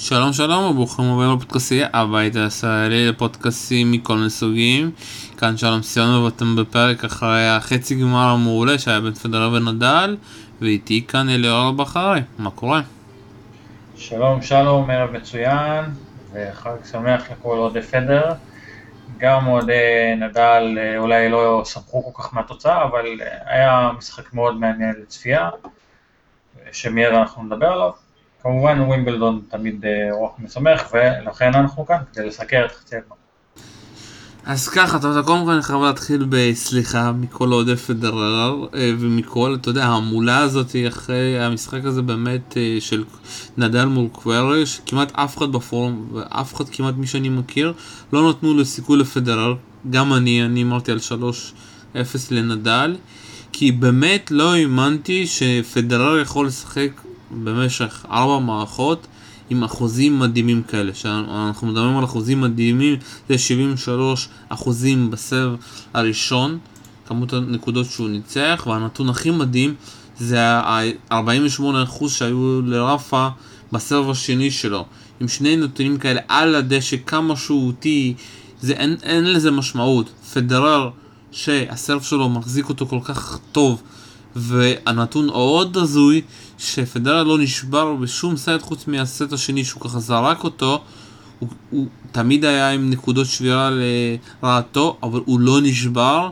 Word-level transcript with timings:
שלום 0.00 0.32
שלום 0.32 0.64
וברוכים 0.64 1.04
הבאים 1.04 1.36
לפודקאסי 1.36 1.80
הבית 1.92 2.36
הישראלי 2.36 3.08
לפודקאסים 3.08 3.92
מכל 3.92 4.16
מיני 4.16 4.30
סוגים. 4.30 4.90
כאן 5.38 5.56
שלום 5.56 5.82
סיונו 5.82 6.24
ואתם 6.24 6.56
בפרק 6.56 7.04
אחרי 7.04 7.48
החצי 7.48 7.94
גמר 7.94 8.28
המעולה 8.28 8.78
שהיה 8.78 9.00
בין 9.00 9.14
פדרר 9.14 9.52
ונדל 9.52 10.16
ואיתי 10.60 11.04
כאן 11.08 11.28
אליאור 11.28 11.72
בחרי, 11.72 12.20
מה 12.38 12.50
קורה? 12.50 12.80
שלום 13.96 14.42
שלום, 14.42 14.90
ערב 14.90 15.10
מצוין 15.10 15.84
וחג 16.32 16.76
שמח 16.90 17.30
לכל 17.30 17.56
אוהדי 17.58 17.82
פדר. 17.82 18.32
גם 19.18 19.46
אוהדי 19.46 20.14
נדל 20.16 20.78
אה, 20.78 20.98
אולי 20.98 21.28
לא 21.28 21.62
שמחו 21.64 22.12
כל 22.12 22.22
כך 22.22 22.34
מהתוצאה, 22.34 22.84
אבל 22.84 23.06
אה, 23.20 23.26
היה 23.46 23.90
משחק 23.98 24.32
מאוד 24.32 24.60
מעניין 24.60 24.94
לצפייה, 25.02 25.50
שמיד 26.72 27.06
אנחנו 27.06 27.42
נדבר 27.42 27.72
עליו. 27.72 28.07
כמובן 28.42 28.80
ווימבלדון 28.80 29.40
תמיד 29.50 29.84
אה, 29.84 30.08
רוח 30.12 30.32
משמח, 30.38 30.92
ולכן 30.92 31.54
אנחנו 31.54 31.86
כאן 31.86 31.98
כדי 32.12 32.26
לסקר 32.26 32.66
את 32.66 32.72
חצי 32.72 32.96
הגמר. 32.96 33.16
אז 34.44 34.68
ככה, 34.68 34.96
אתה 34.96 35.08
יודע, 35.08 35.22
קודם 35.22 35.44
כל 35.44 35.50
אני 35.50 35.62
חייב 35.62 35.80
להתחיל 35.80 36.26
בסליחה 36.28 37.12
מכל 37.12 37.52
אוהדי 37.52 37.76
פדרר 37.76 38.66
אה, 38.74 38.92
ומכל, 38.98 39.56
אתה 39.60 39.68
יודע, 39.68 39.84
ההמולה 39.84 40.38
הזאת 40.38 40.76
אחרי 40.88 41.40
המשחק 41.40 41.84
הזה 41.84 42.02
באמת 42.02 42.56
אה, 42.56 42.76
של 42.80 43.04
נדל 43.56 43.84
מול 43.84 44.08
קווארה, 44.12 44.66
שכמעט 44.66 45.12
אף 45.12 45.38
אחד 45.38 45.52
בפורום 45.52 46.08
ואף 46.12 46.54
אחד 46.54 46.68
כמעט 46.68 46.94
מי 46.96 47.06
שאני 47.06 47.28
מכיר 47.28 47.72
לא 48.12 48.30
נתנו 48.30 48.54
לו 48.54 48.64
סיכוי 48.64 48.98
לפדרר, 48.98 49.54
גם 49.90 50.14
אני, 50.14 50.44
אני 50.44 50.62
אמרתי 50.62 50.92
על 50.92 50.98
3-0 51.94 51.96
לנדל, 52.30 52.96
כי 53.52 53.72
באמת 53.72 54.30
לא 54.30 54.54
האמנתי 54.54 55.26
שפדרר 55.26 56.18
יכול 56.18 56.46
לשחק 56.46 56.90
במשך 57.30 58.06
ארבע 58.10 58.38
מערכות 58.38 59.06
עם 59.50 59.64
אחוזים 59.64 60.18
מדהימים 60.18 60.62
כאלה, 60.62 60.94
שאנחנו 60.94 61.66
מדברים 61.66 61.96
על 61.96 62.04
אחוזים 62.04 62.40
מדהימים, 62.40 62.96
זה 63.28 63.38
73 63.38 64.28
אחוזים 64.48 65.10
בסבב 65.10 65.54
הראשון, 65.94 66.58
כמות 67.06 67.32
הנקודות 67.32 67.86
שהוא 67.86 68.08
ניצח, 68.08 68.66
והנתון 68.70 69.08
הכי 69.08 69.30
מדהים 69.30 69.74
זה 70.18 70.42
ה-48 70.42 71.62
אחוז 71.82 72.12
שהיו 72.12 72.60
לרפה 72.62 73.28
בסבב 73.72 74.10
השני 74.10 74.50
שלו, 74.50 74.84
עם 75.20 75.28
שני 75.28 75.56
נתונים 75.56 75.98
כאלה 75.98 76.20
על 76.28 76.54
הדשא, 76.54 76.96
כמה 77.06 77.36
שהוא 77.36 77.66
אותי, 77.66 78.14
זה, 78.60 78.72
אין, 78.72 78.96
אין 79.02 79.24
לזה 79.24 79.50
משמעות. 79.50 80.10
פדרר, 80.34 80.90
שהסרף 81.30 82.04
שלו 82.04 82.28
מחזיק 82.28 82.68
אותו 82.68 82.86
כל 82.86 82.98
כך 83.04 83.38
טוב, 83.52 83.82
והנתון 84.38 85.28
עוד 85.28 85.76
הזוי, 85.76 86.22
שפדרר 86.58 87.22
לא 87.22 87.38
נשבר 87.38 87.94
בשום 87.94 88.36
סט 88.36 88.60
חוץ 88.60 88.86
מהסט 88.86 89.32
השני 89.32 89.64
שהוא 89.64 89.82
ככה 89.82 89.98
זרק 89.98 90.44
אותו, 90.44 90.82
הוא, 91.38 91.48
הוא 91.70 91.86
תמיד 92.12 92.44
היה 92.44 92.70
עם 92.70 92.90
נקודות 92.90 93.26
שבירה 93.26 93.70
לרעתו, 94.42 94.98
אבל 95.02 95.20
הוא 95.24 95.40
לא 95.40 95.58
נשבר, 95.62 96.30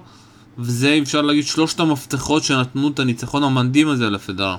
וזה 0.58 0.98
אפשר 1.02 1.22
להגיד 1.22 1.44
שלושת 1.44 1.80
המפתחות 1.80 2.42
שנתנו 2.42 2.88
את 2.88 2.98
הניצחון 2.98 3.44
המנדים 3.44 3.88
הזה 3.88 4.10
לפדרר. 4.10 4.56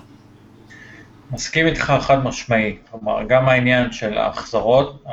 מסכים 1.31 1.67
איתך 1.67 1.93
חד 2.01 2.23
משמעי, 2.23 2.77
כלומר 2.91 3.23
גם 3.29 3.49
העניין 3.49 3.91
של 3.91 4.17
ההחזרות, 4.17 5.03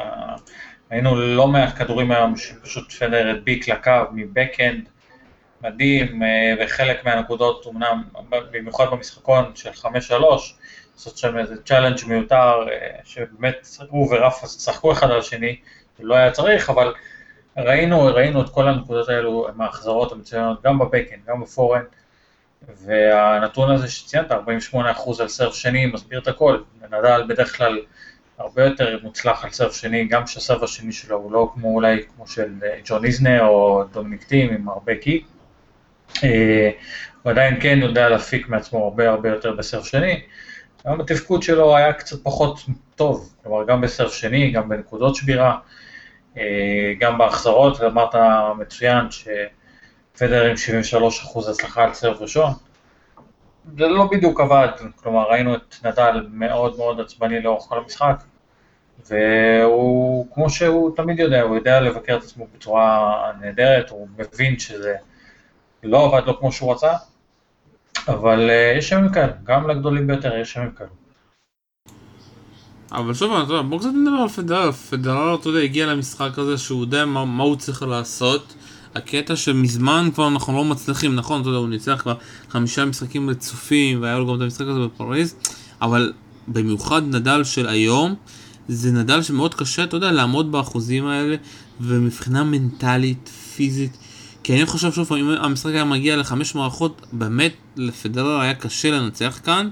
היינו 0.91 1.17
לא 1.17 1.49
מעט 1.49 1.79
כדורים 1.79 2.11
היום 2.11 2.37
שפשוט 2.37 2.93
פדרר 2.93 3.31
הדביק 3.31 3.69
לקו 3.69 3.93
מ 4.13 4.20
backhand, 4.20 4.83
מדהים, 5.65 6.23
אה, 6.23 6.55
וחלק 6.61 7.05
מהנקודות 7.05 7.67
אמנם, 7.67 8.03
במיוחד 8.51 8.85
במשחקון 8.91 9.53
של 9.55 9.71
5-3, 9.71 9.85
לעשות 10.95 11.19
שם 11.19 11.39
איזה 11.39 11.63
challenge 11.63 11.99
מיותר, 12.07 12.67
אה, 12.71 12.99
שבאמת 13.05 13.67
הוא 13.89 14.15
ורפה 14.15 14.47
צחקו 14.47 14.93
אחד 14.93 15.11
על 15.11 15.19
השני, 15.19 15.57
לא 16.01 16.15
היה 16.15 16.31
צריך, 16.31 16.71
אבל 16.71 16.95
ראינו, 17.57 18.05
ראינו 18.05 18.41
את 18.41 18.49
כל 18.49 18.69
הנקודות 18.69 19.09
האלו 19.09 19.47
מההחזרות 19.57 20.13
המצוינות, 20.13 20.63
גם 20.63 20.79
ב 20.79 20.82
backhand, 20.82 21.17
גם 21.27 21.41
ב 21.41 21.45
forehand, 21.45 21.83
והנתון 22.69 23.71
הזה 23.71 23.89
שציינת, 23.89 24.33
48% 24.33 25.21
על 25.21 25.29
serve 25.29 25.55
שני, 25.55 25.87
מסביר 25.87 26.19
את 26.19 26.29
הכל, 26.29 26.63
נדל 26.91 27.23
בדרך 27.29 27.57
כלל 27.57 27.81
הרבה 28.39 28.65
יותר 28.65 28.99
מוצלח 29.03 29.45
על 29.45 29.51
סרף 29.51 29.75
שני, 29.75 30.05
גם 30.05 30.27
שהסרף 30.27 30.63
השני 30.63 30.93
שלו 30.93 31.17
הוא 31.17 31.33
לא 31.33 31.51
כמו 31.55 31.75
אולי 31.75 32.03
כמו 32.17 32.27
של 32.27 32.53
אה, 32.63 32.79
ג'ון 32.85 33.05
איזנר 33.05 33.47
או 33.47 33.85
דומיניק 33.93 34.25
טים 34.25 34.55
עם 34.55 34.69
הרבה 34.69 34.97
קיק, 34.97 35.27
הוא 37.23 37.31
עדיין 37.31 37.61
כן 37.61 37.79
יודע 37.83 38.09
להפיק 38.09 38.49
מעצמו 38.49 38.85
הרבה 38.85 39.11
הרבה 39.11 39.29
יותר 39.29 39.53
בסרף 39.53 39.87
שני, 39.87 40.21
גם 40.87 41.01
התפקוד 41.01 41.43
שלו 41.43 41.77
היה 41.77 41.93
קצת 41.93 42.17
פחות 42.23 42.61
טוב, 42.97 43.35
כלומר 43.43 43.67
גם 43.67 43.81
בסרף 43.81 44.13
שני, 44.13 44.51
גם 44.51 44.69
בנקודות 44.69 45.15
שבירה, 45.15 45.59
אה, 46.39 46.93
גם 46.99 47.19
בהחזרות, 47.19 47.81
אמרת 47.81 48.15
מצוין 48.59 49.05
שפדר 49.11 50.45
עם 50.45 50.57
73% 50.57 51.49
הצלחה 51.51 51.85
על 51.85 51.95
סרף 51.95 52.21
ראשון, 52.21 52.53
זה 53.79 53.87
לא 53.87 54.09
בדיוק 54.13 54.41
עבד, 54.41 54.69
כלומר 54.97 55.31
ראינו 55.31 55.55
את 55.55 55.75
נדל 55.85 56.27
מאוד 56.31 56.77
מאוד 56.77 57.01
עצבני 57.01 57.41
לאורך 57.41 57.65
כל 57.65 57.79
המשחק, 57.79 58.17
והוא, 59.07 60.27
כמו 60.35 60.51
שהוא 60.51 60.97
תמיד 60.97 61.19
יודע, 61.19 61.43
הוא 61.43 61.57
יודע 61.57 61.81
לבקר 61.81 62.17
את 62.17 62.23
עצמו 62.23 62.47
בצורה 62.55 63.33
נהדרת, 63.41 63.91
הוא 63.91 64.09
מבין 64.19 64.59
שזה 64.59 64.95
לא 65.85 66.05
עבד 66.05 66.27
לו 66.27 66.39
כמו 66.41 66.53
שהוא 66.53 66.73
רצה, 66.73 66.93
אבל 68.09 68.51
uh, 68.51 68.79
יש 68.79 68.93
ימים 68.93 69.13
כאלה, 69.13 69.33
גם 69.45 69.71
לגדולים 69.71 70.07
ביותר 70.07 70.37
יש 70.37 70.57
ימים 70.57 70.71
כאלה. 70.71 70.89
אבל 72.93 73.15
שוב, 73.15 73.33
אתה 73.33 73.53
יודע, 73.53 73.63
בוא 73.63 73.79
קצת 73.79 73.89
נדבר 73.89 74.17
על 74.17 74.29
פדרר, 74.29 74.73
פדרר, 74.73 75.35
אתה 75.35 75.49
יודע, 75.49 75.61
הגיע 75.61 75.87
למשחק 75.87 76.39
הזה 76.39 76.59
שהוא 76.59 76.81
יודע 76.81 77.05
מה, 77.05 77.25
מה 77.25 77.43
הוא 77.43 77.57
צריך 77.57 77.83
לעשות. 77.83 78.55
הקטע 78.95 79.37
שמזמן 79.37 80.09
כבר 80.15 80.29
אנחנו 80.29 80.53
לא 80.53 80.65
מצליחים, 80.65 81.15
נכון, 81.15 81.41
אתה 81.41 81.49
יודע, 81.49 81.59
הוא 81.59 81.69
ניצח 81.69 82.01
כבר 82.03 82.15
חמישה 82.49 82.85
משחקים 82.85 83.31
רצופים, 83.31 84.03
והיה 84.03 84.19
לו 84.19 84.27
גם 84.27 84.35
את 84.37 84.41
המשחק 84.41 84.67
הזה 84.69 84.81
בפריז, 84.81 85.35
אבל 85.83 86.13
במיוחד 86.49 87.03
נדל 87.03 87.45
של 87.45 87.69
היום, 87.69 88.15
זה 88.69 88.93
נדל 88.93 89.23
שמאוד 89.23 89.55
קשה, 89.55 89.85
אתה 89.85 89.97
יודע, 89.97 90.13
לעמוד 90.13 90.53
באחוזים 90.53 91.07
האלה, 91.07 91.37
ומבחינה 91.81 92.45
מנטלית, 92.45 93.29
פיזית, 93.29 93.97
כי 94.45 94.55
אני 94.55 94.67
חושב 94.67 94.93
שוב, 94.93 95.13
אם 95.13 95.29
המשחק 95.29 95.71
היה 95.71 95.85
מגיע 95.85 96.17
לחמש 96.17 96.55
מערכות, 96.55 97.07
באמת 97.13 97.55
לפדרר 97.77 98.41
היה 98.41 98.55
קשה 98.55 98.91
לנצח 98.91 99.41
כאן, 99.45 99.69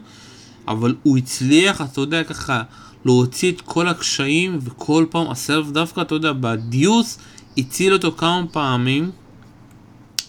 אבל 0.68 0.94
הוא 1.02 1.18
הצליח, 1.18 1.80
אתה 1.80 2.00
יודע, 2.00 2.24
ככה, 2.24 2.62
להוציא 3.04 3.52
את 3.52 3.60
כל 3.60 3.88
הקשיים, 3.88 4.58
וכל 4.62 5.06
פעם 5.10 5.30
הסרף 5.30 5.70
דווקא, 5.70 6.00
אתה 6.00 6.14
יודע, 6.14 6.32
בדיוס, 6.40 7.18
הציל 7.58 7.92
אותו 7.92 8.12
כמה 8.12 8.42
פעמים, 8.52 9.10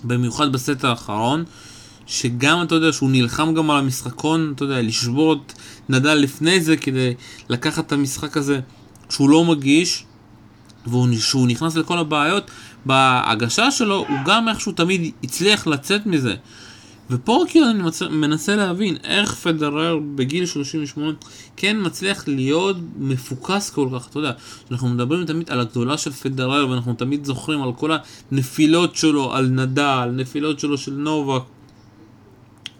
במיוחד 0.03 0.51
בסט 0.51 0.83
האחרון, 0.83 1.43
שגם, 2.05 2.63
אתה 2.63 2.75
יודע, 2.75 2.93
שהוא 2.93 3.09
נלחם 3.09 3.53
גם 3.53 3.71
על 3.71 3.77
המשחקון, 3.77 4.53
אתה 4.55 4.63
יודע, 4.63 4.81
לשבור 4.81 5.33
את 5.33 5.53
נדל 5.89 6.13
לפני 6.13 6.61
זה, 6.61 6.77
כדי 6.77 7.13
לקחת 7.49 7.87
את 7.87 7.91
המשחק 7.91 8.37
הזה 8.37 8.59
שהוא 9.09 9.29
לא 9.29 9.45
מגיש, 9.45 10.05
והוא 10.87 11.47
נכנס 11.47 11.75
לכל 11.75 11.97
הבעיות, 11.97 12.51
בהגשה 12.85 13.71
שלו 13.71 13.95
הוא 13.95 14.17
גם 14.25 14.49
איכשהו 14.49 14.71
תמיד 14.71 15.11
הצליח 15.23 15.67
לצאת 15.67 16.05
מזה. 16.05 16.35
ופה 17.09 17.43
כאילו 17.47 17.69
אני 17.69 17.83
מצ... 17.83 18.01
מנסה 18.01 18.55
להבין 18.55 18.97
איך 19.03 19.35
פדרר 19.35 19.99
בגיל 20.15 20.45
38 20.45 21.13
כן 21.57 21.77
מצליח 21.79 22.23
להיות 22.27 22.77
מפוקס 22.97 23.69
כל 23.69 23.89
כך, 23.95 24.07
אתה 24.07 24.19
יודע, 24.19 24.31
אנחנו 24.71 24.89
מדברים 24.89 25.25
תמיד 25.25 25.49
על 25.49 25.59
הגדולה 25.59 25.97
של 25.97 26.11
פדרר 26.11 26.69
ואנחנו 26.69 26.93
תמיד 26.93 27.25
זוכרים 27.25 27.61
על 27.61 27.73
כל 27.73 27.91
הנפילות 28.31 28.95
שלו, 28.95 29.33
על 29.33 29.45
נדל, 29.45 30.09
נפילות 30.13 30.59
שלו 30.59 30.77
של 30.77 30.91
נובק. 30.93 31.43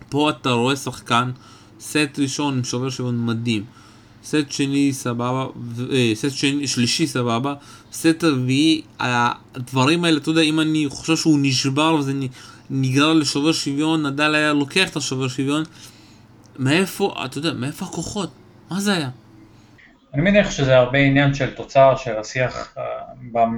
פה 0.09 0.29
אתה 0.29 0.51
רואה 0.51 0.75
שחקן, 0.75 1.31
סט 1.79 2.19
ראשון 2.19 2.57
עם 2.57 2.63
שובר 2.63 2.89
שוויון 2.89 3.25
מדהים. 3.25 3.63
סט 4.23 4.51
שני 4.51 4.93
סבבה, 4.93 5.45
אה, 5.91 6.11
סט 6.15 6.31
שני, 6.31 6.67
שלישי 6.67 7.07
סבבה, 7.07 7.53
סט 7.93 8.23
רביעי, 8.23 8.81
הדברים 8.99 10.03
האלה, 10.03 10.17
אתה 10.17 10.29
יודע, 10.29 10.41
אם 10.41 10.59
אני 10.59 10.85
חושב 10.89 11.15
שהוא 11.15 11.39
נשבר 11.41 11.95
וזה 11.95 12.13
נגרר 12.69 13.13
לשובר 13.13 13.51
שוויון, 13.51 14.05
נדל 14.05 14.35
היה 14.35 14.53
לוקח 14.53 14.89
את 14.89 14.95
השובר 14.95 15.27
שוויון, 15.27 15.63
מאיפה, 16.59 17.15
אתה 17.25 17.37
יודע, 17.37 17.53
מאיפה 17.53 17.85
הכוחות? 17.85 18.29
מה 18.71 18.79
זה 18.79 18.93
היה? 18.93 19.09
אני 20.13 20.21
מניח 20.21 20.51
שזה 20.51 20.77
הרבה 20.77 20.97
עניין 20.97 21.33
של 21.33 21.49
תוצר 21.49 21.95
של 21.95 22.17
השיח 22.17 22.75
אה, 22.77 22.83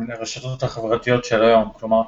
ברשתות 0.07 0.63
החברתיות 0.63 1.25
של 1.25 1.43
היום, 1.43 1.69
כלומר, 1.79 2.01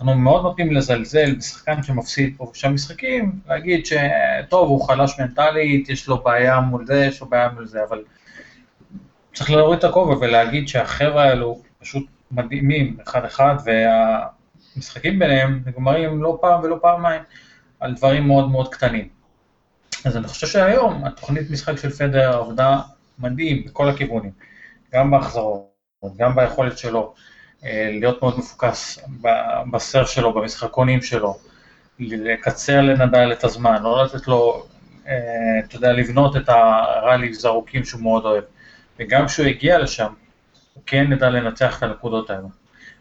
אנחנו 0.00 0.14
מאוד 0.14 0.42
נוטים 0.42 0.72
לזלזל 0.72 1.34
בשחקן 1.34 1.82
שמפסיד 1.82 2.34
פה 2.36 2.50
ושם 2.52 2.74
משחקים, 2.74 3.32
להגיד 3.48 3.86
שטוב, 3.86 4.68
הוא 4.68 4.84
חלש 4.84 5.20
מנטלית, 5.20 5.88
יש 5.88 6.08
לו 6.08 6.22
בעיה 6.22 6.60
מול 6.60 6.86
זה, 6.86 7.04
יש 7.04 7.20
לו 7.20 7.26
בעיה 7.26 7.48
מול 7.48 7.66
זה, 7.66 7.84
אבל 7.88 8.02
צריך 9.34 9.50
להוריד 9.50 9.78
את 9.78 9.84
הכובע 9.84 10.16
ולהגיד 10.18 10.68
שהחבר'ה 10.68 11.24
האלו 11.24 11.62
פשוט 11.78 12.06
מדהימים 12.30 12.96
אחד-אחד, 13.08 13.54
והמשחקים 13.64 15.18
ביניהם 15.18 15.62
נגמרים 15.66 16.22
לא 16.22 16.38
פעם 16.40 16.60
ולא 16.62 16.78
פעמיים 16.82 17.22
על 17.80 17.94
דברים 17.94 18.26
מאוד 18.26 18.50
מאוד 18.50 18.74
קטנים. 18.74 19.08
אז 20.04 20.16
אני 20.16 20.28
חושב 20.28 20.46
שהיום 20.46 21.04
התוכנית 21.04 21.50
משחק 21.50 21.76
של 21.76 21.90
פדר 21.90 22.38
עבדה 22.38 22.80
מדהים 23.18 23.64
בכל 23.64 23.88
הכיוונים. 23.88 24.32
גם 24.92 25.10
בהחזרות, 25.10 26.16
גם 26.16 26.36
ביכולת 26.36 26.78
שלו 26.78 27.14
להיות 27.62 28.22
מאוד 28.22 28.38
מפוקס 28.38 28.98
בסר 29.70 30.04
שלו, 30.04 30.32
במשחקונים 30.32 31.02
שלו, 31.02 31.38
לקצר 31.98 32.80
לנדל 32.80 33.32
את 33.32 33.44
הזמן, 33.44 33.82
לא 33.82 34.04
לתת 34.04 34.28
לו, 34.28 34.66
אה, 35.06 35.14
אתה 35.64 35.76
יודע, 35.76 35.92
לבנות 35.92 36.36
את 36.36 36.48
הראליז 36.48 37.44
הארוכים 37.44 37.84
שהוא 37.84 38.02
מאוד 38.02 38.24
אוהב. 38.24 38.44
וגם 38.98 39.26
כשהוא 39.26 39.46
הגיע 39.46 39.78
לשם, 39.78 40.12
הוא 40.74 40.82
כן 40.86 41.12
ידע 41.12 41.30
לנצח 41.30 41.78
את 41.78 41.82
הנקודות 41.82 42.30
האלו. 42.30 42.48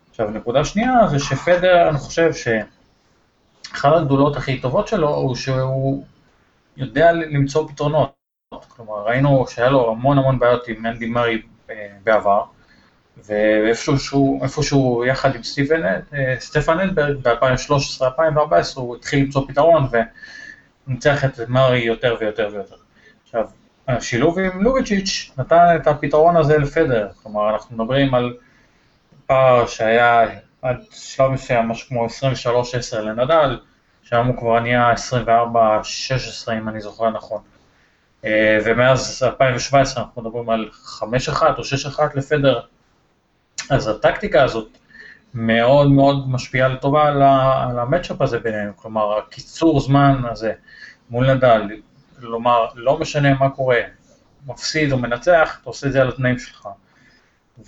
עכשיו, 0.10 0.30
נקודה 0.30 0.66
שנייה 0.66 1.08
זה 1.08 1.20
שפדר, 1.20 1.90
אני 1.90 1.98
חושב 1.98 2.32
שאחת 2.34 3.92
הגדולות 3.96 4.38
הכי 4.38 4.60
טובות 4.60 4.88
שלו 4.88 5.10
הוא 5.10 5.36
שהוא 5.36 6.06
יודע 6.78 7.12
למצוא 7.12 7.68
פתרונות. 7.68 8.12
כלומר, 8.68 9.04
ראינו 9.08 9.46
שהיה 9.48 9.70
לו 9.70 9.92
המון 9.92 10.18
המון 10.18 10.40
בעיות 10.40 10.68
עם 10.68 10.86
אנדי 10.86 11.06
מרי 11.06 11.42
אה, 11.70 11.88
בעבר, 12.04 12.44
ואיפשהו 13.26 15.06
יחד 15.06 15.36
עם 15.36 15.44
סטיבן, 15.44 15.84
אה, 15.86 16.36
סטפן 16.40 16.80
אלברג 16.80 17.18
ב-2013-2014 17.22 18.76
הוא 18.76 18.96
התחיל 18.96 19.20
למצוא 19.20 19.48
פתרון 19.48 19.88
וניצח 20.88 21.26
את 21.26 21.40
מרי 21.48 21.80
יותר 21.80 22.18
ויותר 22.20 22.50
ויותר. 22.54 22.76
עכשיו, 23.24 23.48
השילוב 23.88 24.40
עם 24.40 24.62
לוביצ'יץ' 24.62 25.32
נתן 25.38 25.76
את 25.76 25.88
הפתרון 25.88 26.36
הזה 26.36 26.58
לפדר, 26.58 27.08
כלומר 27.24 27.50
אנחנו 27.50 27.76
מדברים 27.76 28.16
על 28.16 28.34
פער 29.26 29.68
שהיה 29.68 30.26
עד 30.62 30.78
שלב 30.92 31.32
מסוים 31.32 31.68
משהו 31.68 31.88
כמו 31.88 32.06
23-10 32.06 33.00
לנדל, 33.00 33.60
שם 34.04 34.28
הוא 34.28 34.38
כבר 34.38 34.60
נהיה 34.60 34.94
24-16 34.94 36.52
אם 36.58 36.70
אני 36.70 36.82
זוכר 36.82 37.10
נכון. 37.10 37.42
אה, 38.26 38.60
ומאז 38.66 39.24
2017 39.24 40.04
אנחנו 40.04 40.22
מדברים 40.22 40.50
על 40.50 40.70
5-1 41.00 41.42
או 41.58 41.64
6-1 41.98 42.02
לפדר, 42.16 42.60
אז 43.70 43.88
הטקטיקה 43.88 44.44
הזאת 44.44 44.68
מאוד 45.34 45.92
מאוד 45.92 46.30
משפיעה 46.30 46.68
לטובה 46.68 47.08
על 47.08 47.80
המצ'אפ 47.80 48.22
הזה 48.22 48.40
ביניהם, 48.40 48.72
כלומר 48.76 49.18
הקיצור 49.18 49.80
זמן 49.80 50.22
הזה 50.32 50.52
מול 51.10 51.34
נדל, 51.34 51.62
כלומר 52.20 52.66
לא 52.76 53.00
משנה 53.00 53.34
מה 53.34 53.50
קורה, 53.50 53.80
מפסיד 54.48 54.92
או 54.92 54.98
מנצח, 54.98 55.58
אתה 55.62 55.70
עושה 55.70 55.88
את 55.88 55.92
זה 55.92 56.02
על 56.02 56.10
התנאים 56.10 56.40
שלך. 56.40 56.68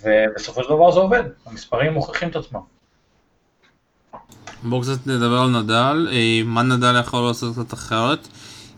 ובסופו 0.02 0.62
של 0.62 0.68
דבר 0.68 0.90
זה 0.90 1.00
עובד, 1.00 1.22
המספרים 1.46 1.92
מוכיחים 1.92 2.28
את 2.28 2.36
עצמם. 2.36 2.60
בואו 4.62 4.80
קצת 4.80 5.06
נדבר 5.06 5.38
על 5.38 5.62
נדל, 5.62 6.08
אה, 6.12 6.40
מה 6.44 6.62
נדל 6.62 7.00
יכול 7.00 7.26
לעשות 7.28 7.52
קצת 7.52 7.74
אחרת, 7.74 8.28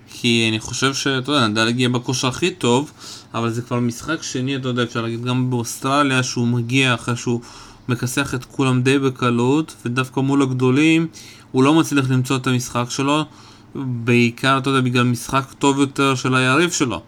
כי 0.09 0.47
אני 0.50 0.61
חושב 0.61 0.94
שאתה 0.94 1.32
יודע, 1.32 1.47
נדל 1.47 1.69
הגיע 1.69 1.88
בכושר 1.88 2.29
הכי 2.29 2.50
טוב, 2.50 2.93
אבל 3.35 3.51
זה 3.51 3.63
כבר 3.63 3.81
משחק 3.81 4.23
שני, 4.23 4.57
אתה 4.57 4.69
יודע, 4.69 4.83
אפשר 4.83 5.03
להגיד 5.03 5.25
גם 5.25 5.51
באוסטרליה, 5.51 6.23
שהוא 6.23 6.47
מגיע 6.47 6.95
אחרי 6.95 7.17
שהוא 7.17 7.41
מכסח 7.89 8.35
את 8.35 8.45
כולם 8.45 8.83
די 8.83 8.99
בקלות, 8.99 9.75
ודווקא 9.85 10.21
מול 10.21 10.43
הגדולים, 10.43 11.07
הוא 11.53 11.65
לא 11.65 11.75
מצליח 11.75 12.11
למצוא 12.11 12.37
את 12.37 12.47
המשחק 12.47 12.85
שלו, 12.89 13.25
בעיקר, 13.75 14.59
אתה 14.59 14.71
יודע, 14.71 14.81
בגלל 14.81 15.03
משחק 15.03 15.45
טוב 15.59 15.81
יותר 15.81 16.15
של 16.15 16.35
היריב 16.35 16.71
שלו. 16.71 17.03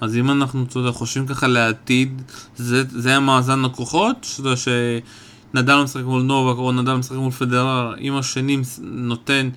אז 0.00 0.16
אם 0.16 0.30
אנחנו, 0.30 0.64
אתה 0.64 0.78
יודע, 0.78 0.92
חושבים 0.92 1.26
ככה 1.26 1.46
לעתיד, 1.46 2.22
זה, 2.56 2.84
זה 2.88 3.16
המאזן 3.16 3.64
הכוחות, 3.64 4.16
שאתה 4.22 4.48
יודע, 4.48 4.56
שנדל 4.56 5.82
משחק 5.82 6.04
מול 6.04 6.22
נובק 6.22 6.58
או 6.58 6.72
נדל 6.72 6.94
משחק 6.94 7.16
מול 7.16 7.30
פדרר, 7.30 7.94
אם 8.00 8.16
השני 8.16 8.56
נותן 8.80 9.48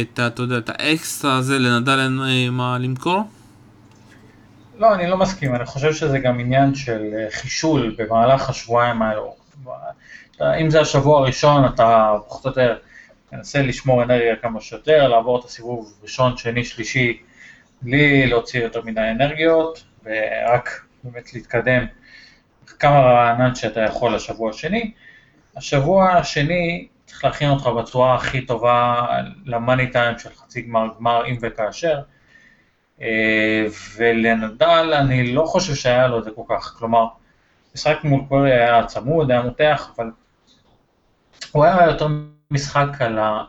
את, 0.00 0.20
אתה 0.26 0.42
יודע, 0.42 0.58
את 0.58 0.70
האקסטרה 0.74 1.36
הזה, 1.36 1.58
לנדל 1.58 1.98
אין 1.98 2.20
אה, 2.20 2.50
מה 2.50 2.78
למכור? 2.78 3.24
לא, 4.82 4.94
אני 4.94 5.06
לא 5.06 5.16
מסכים, 5.16 5.54
אני 5.54 5.64
חושב 5.66 5.92
שזה 5.92 6.18
גם 6.18 6.40
עניין 6.40 6.74
של 6.74 7.14
אה, 7.14 7.30
חישול 7.30 7.94
במהלך 7.98 8.48
השבועיים 8.48 9.02
האלו. 9.02 9.34
אם 10.40 10.70
זה 10.70 10.80
השבוע 10.80 11.20
הראשון, 11.20 11.64
אתה 11.64 12.14
פחות 12.28 12.44
או 12.44 12.50
יותר 12.50 12.78
מנסה 13.32 13.62
לשמור 13.62 14.02
אנרגיה 14.02 14.36
כמה 14.36 14.60
שיותר, 14.60 15.08
לעבור 15.08 15.40
את 15.40 15.44
הסיבוב 15.44 15.94
ראשון, 16.02 16.36
שני, 16.36 16.64
שלישי, 16.64 17.20
בלי 17.82 18.26
להוציא 18.26 18.62
יותר 18.62 18.82
מדי 18.84 19.00
אנרגיות, 19.00 19.84
ורק 20.04 20.84
באמת 21.04 21.34
להתקדם 21.34 21.84
כמה 22.78 23.00
רענן 23.00 23.54
שאתה 23.54 23.80
יכול 23.80 24.14
לשבוע 24.14 24.50
השני. 24.50 24.92
השבוע 25.56 26.12
השני 26.12 26.86
צריך 27.06 27.24
להכין 27.24 27.50
אותך 27.50 27.66
בצורה 27.66 28.14
הכי 28.14 28.46
טובה 28.46 29.06
למאני 29.46 29.90
טיים 29.90 30.18
של 30.18 30.30
חצי 30.34 30.62
גמר, 30.62 30.86
גמר 30.98 31.26
אם 31.26 31.36
וכאשר. 31.42 32.00
אה, 33.02 33.66
ולנדל 33.96 34.94
אני 34.98 35.32
לא 35.32 35.44
חושב 35.44 35.74
שהיה 35.74 36.06
לו 36.06 36.18
את 36.18 36.24
זה 36.24 36.30
כל 36.34 36.42
כך, 36.48 36.74
כלומר, 36.78 37.06
משחק 37.74 37.98
מול 38.04 38.20
קווירי 38.28 38.52
היה 38.52 38.86
צמוד, 38.86 39.30
היה 39.30 39.42
מותח, 39.42 39.90
אבל 39.96 40.10
הוא 41.52 41.64
היה 41.64 41.86
יותר 41.86 42.08
משחק 42.50 42.88
על 43.00 43.18
ה... 43.18 43.44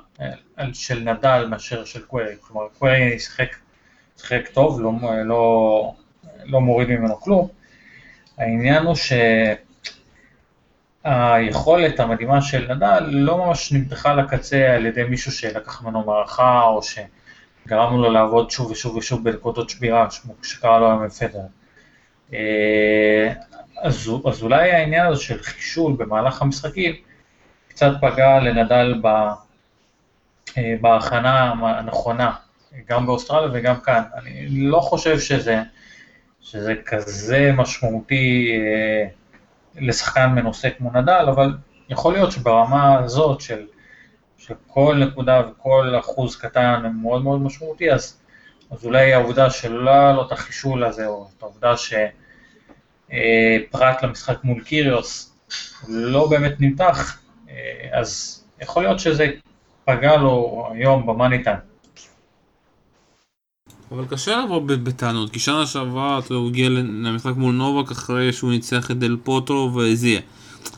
על 0.55 0.73
של 0.73 0.99
נדל 0.99 1.45
מאשר 1.49 1.85
של 1.85 2.01
קווירי, 2.01 2.35
כלומר 2.41 2.67
קווירי 2.79 3.19
שיחק, 3.19 3.55
שיחק 4.17 4.47
טוב, 4.53 4.81
לא, 4.81 4.91
לא, 5.25 5.93
לא 6.43 6.61
מוריד 6.61 6.89
ממנו 6.89 7.19
כלום, 7.19 7.47
העניין 8.37 8.83
הוא 8.83 8.95
שהיכולת 11.05 11.99
המדהימה 11.99 12.41
של 12.41 12.75
נדל 12.75 13.03
לא 13.09 13.37
ממש 13.37 13.71
נמתחה 13.71 14.13
לקצה 14.13 14.75
על 14.75 14.85
ידי 14.85 15.03
מישהו 15.03 15.31
שלקח 15.31 15.81
ממנו 15.81 16.03
מערכה 16.03 16.61
או 16.63 16.83
ש... 16.83 16.99
גרמנו 17.67 18.01
לו 18.01 18.11
לעבוד 18.11 18.51
שוב 18.51 18.71
ושוב 18.71 18.95
ושוב 18.95 19.23
בנקודות 19.23 19.69
שבירה, 19.69 20.07
כמו 20.21 20.33
שקרה 20.43 20.79
לו 20.79 20.85
היום 20.87 21.03
עם 21.03 21.09
פדר. 21.09 21.39
אה, 22.33 23.33
אז, 23.81 24.11
אז 24.25 24.43
אולי 24.43 24.71
העניין 24.71 25.05
הזה 25.05 25.21
של 25.21 25.43
חישול 25.43 25.93
במהלך 25.97 26.41
המשחקים 26.41 26.95
קצת 27.67 27.91
פגע 28.01 28.39
לנדל 28.39 28.99
ב, 29.01 29.07
אה, 30.57 30.75
בהכנה 30.81 31.51
הנכונה, 31.51 32.31
גם 32.89 33.05
באוסטרליה 33.05 33.49
וגם 33.53 33.75
כאן. 33.79 34.03
אני 34.15 34.47
לא 34.49 34.79
חושב 34.79 35.19
שזה, 35.19 35.61
שזה 36.41 36.73
כזה 36.85 37.51
משמעותי 37.55 38.51
אה, 38.51 39.07
לשחקן 39.75 40.29
מנוסה 40.29 40.69
כמו 40.69 40.91
נדל, 40.93 41.25
אבל 41.29 41.53
יכול 41.89 42.13
להיות 42.13 42.31
שברמה 42.31 42.99
הזאת 42.99 43.41
של 43.41 43.65
שכל 44.47 44.95
נקודה 44.95 45.41
וכל 45.51 45.93
אחוז 45.99 46.35
קטן 46.35 46.81
הם 46.85 47.01
מאוד 47.01 47.23
מאוד 47.23 47.41
משמעותי, 47.41 47.91
אז, 47.91 48.17
אז 48.71 48.85
אולי 48.85 49.13
העובדה 49.13 49.49
שלא 49.49 49.89
היה 49.89 50.13
לו 50.13 50.27
את 50.27 50.31
החישול 50.31 50.83
הזה, 50.83 51.07
או 51.07 51.27
את 51.37 51.43
העובדה 51.43 51.73
שפרט 53.09 54.03
למשחק 54.03 54.43
מול 54.43 54.63
קיריוס 54.63 55.33
לא 55.89 56.29
באמת 56.29 56.53
נמתח, 56.59 57.17
אה, 57.49 57.53
אז 57.91 58.39
יכול 58.61 58.83
להיות 58.83 58.99
שזה 58.99 59.31
פגע 59.85 60.17
לו 60.17 60.67
היום 60.73 61.07
במאני 61.07 61.43
טיים. 61.43 61.57
אבל 63.91 64.05
קשה 64.09 64.41
לבוא 64.45 64.61
בטענות, 64.61 65.29
כי 65.29 65.39
שנה 65.39 65.65
שעברה 65.65 66.19
הוא 66.29 66.47
הגיע 66.49 66.69
למשחק 66.69 67.33
מול 67.35 67.53
נובק 67.53 67.91
אחרי 67.91 68.33
שהוא 68.33 68.51
ניצח 68.51 68.91
את 68.91 68.99
דל 68.99 69.17
פוטרו 69.23 69.73
והזיע. 69.73 70.19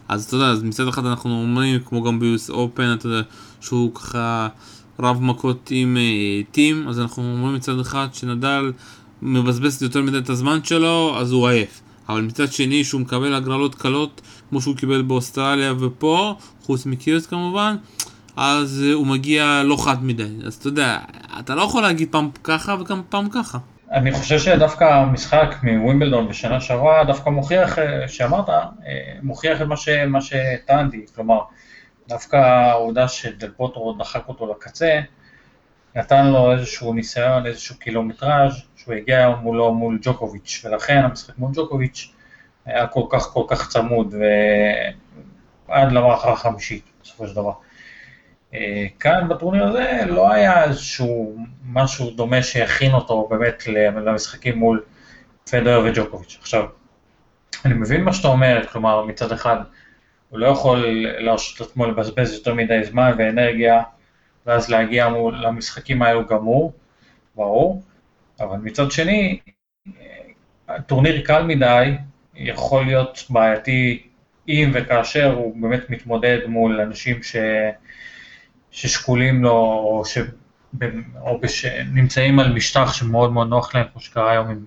אז 0.08 0.26
אתה 0.26 0.36
יודע, 0.36 0.46
אז 0.46 0.64
מצד 0.64 0.88
אחד 0.88 1.06
אנחנו 1.06 1.42
אומרים, 1.42 1.80
כמו 1.80 2.04
גם 2.04 2.20
ביוס 2.20 2.50
אופן, 2.50 2.94
אתה 2.94 3.08
יודע, 3.08 3.22
שהוא 3.62 3.96
ככה 3.96 4.48
רב 5.00 5.22
מכות 5.22 5.68
עם 5.72 5.98
אה, 5.98 6.42
טים, 6.52 6.88
אז 6.88 7.00
אנחנו 7.00 7.24
אומרים 7.24 7.56
מצד 7.56 7.80
אחד 7.80 8.08
שנדל 8.14 8.72
מבזבז 9.22 9.84
יותר 9.84 10.02
מדי 10.02 10.18
את 10.18 10.30
הזמן 10.30 10.60
שלו, 10.64 11.16
אז 11.20 11.32
הוא 11.32 11.48
עייף. 11.48 11.82
אבל 12.10 12.22
מצד 12.22 12.52
שני 12.52 12.84
שהוא 12.84 13.02
מקבל 13.02 13.34
הגרלות 13.34 13.76
קלות, 13.76 14.22
כמו 14.50 14.62
שהוא 14.62 14.76
קיבל 14.76 15.02
באוסטרליה 15.02 15.74
ופה, 15.80 16.36
חוץ 16.62 16.86
מקיוס 16.86 17.26
כמובן, 17.26 17.76
אז 18.36 18.84
אה, 18.88 18.94
הוא 18.94 19.08
מגיע 19.08 19.62
לא 19.66 19.78
חד 19.86 20.04
מדי. 20.04 20.30
אז 20.46 20.54
אתה 20.54 20.68
יודע, 20.68 20.98
אתה 21.40 21.56
לא 21.56 21.62
יכול 21.62 21.82
להגיד 21.82 22.08
פעם 22.12 22.30
ככה 22.44 22.76
וגם 22.80 23.02
פעם 23.10 23.30
ככה. 23.30 23.58
אני 23.92 24.12
חושב 24.12 24.40
שדווקא 24.40 24.84
המשחק 24.84 25.56
מווימבלדון 25.64 26.30
בשנה 26.30 26.62
שעברה 26.62 27.04
דווקא 27.04 27.30
מוכיח, 27.30 27.80
אה, 27.80 28.08
שאמרת, 28.08 28.50
מוכיח 29.24 29.62
את 29.62 29.68
מה 30.08 30.22
שטענתי, 30.22 31.06
כלומר, 31.16 31.40
דווקא 32.08 32.36
העובדה 32.36 33.08
שדל 33.08 33.52
פוטרו 33.58 33.94
דחק 33.94 34.28
אותו 34.28 34.52
לקצה, 34.52 35.00
נתן 35.96 36.28
לו 36.28 36.52
איזשהו 36.52 36.94
ניסיון, 36.94 37.46
איזשהו 37.46 37.80
קילומטראז' 37.80 38.54
שהוא 38.76 38.94
הגיע 38.94 39.30
מולו 39.42 39.74
מול 39.74 40.00
ג'וקוביץ', 40.02 40.62
ולכן 40.66 41.02
המשחק 41.04 41.38
מול 41.38 41.52
ג'וקוביץ' 41.54 42.14
היה 42.66 42.88
כל 42.88 43.02
כך 43.10 43.24
כל 43.24 43.44
כך 43.48 43.70
צמוד, 43.70 44.16
ועד 45.68 45.92
למערכה 45.92 46.32
החמישית 46.32 46.84
בסופו 47.04 47.28
של 47.28 47.36
דבר. 47.36 47.54
אה, 48.54 48.86
כאן 49.00 49.28
בטורניר 49.30 49.68
הזה 49.68 50.02
לא 50.08 50.32
היה 50.32 50.64
איזשהו 50.64 51.38
משהו 51.66 52.12
דומה 52.12 52.44
שיכין 52.44 52.94
אותו 52.94 53.28
באמת 53.30 53.64
למשחקים 54.06 54.58
מול 54.58 54.84
פדר 55.52 55.82
וג'וקוביץ'. 55.86 56.38
עכשיו, 56.42 56.66
אני 57.66 57.74
מבין 57.74 58.04
מה 58.04 58.14
שאתה 58.14 58.28
אומר, 58.28 58.66
כלומר 58.72 59.06
מצד 59.06 59.32
אחד 59.32 59.58
הוא 60.30 60.40
לא 60.40 60.48
יכול 60.48 60.86
להרשות 61.20 61.62
את 61.62 61.68
עצמו 61.68 61.86
לבזבז 61.86 62.34
יותר 62.34 62.54
מדי 62.54 62.84
זמן 62.84 63.12
ואנרגיה 63.18 63.82
ואז 64.46 64.70
להגיע 64.70 65.10
מול 65.10 65.36
למשחקים 65.46 66.02
האלו 66.02 66.26
גמור, 66.26 66.74
ברור, 67.36 67.84
אבל 68.40 68.58
מצד 68.58 68.92
שני, 68.92 69.40
טורניר 70.86 71.26
קל 71.26 71.44
מדי 71.44 71.96
יכול 72.36 72.86
להיות 72.86 73.24
בעייתי 73.30 74.08
אם 74.48 74.72
וכאשר 74.74 75.34
הוא 75.34 75.56
באמת 75.62 75.90
מתמודד 75.90 76.40
מול 76.48 76.82
אנשים 76.82 77.24
ש... 77.24 77.36
ששקולים 78.72 79.44
לו, 79.44 79.52
או, 79.52 80.04
ש... 80.06 80.18
או 81.22 81.40
בש... 81.40 81.66
נמצאים 81.94 82.40
על 82.40 82.54
משטח 82.54 82.94
שמאוד 82.94 83.32
מאוד 83.32 83.48
נוח 83.48 83.76
להם, 83.76 83.86
כמו 83.92 84.02
שקרה 84.02 84.32
היום 84.32 84.50
עם 84.50 84.66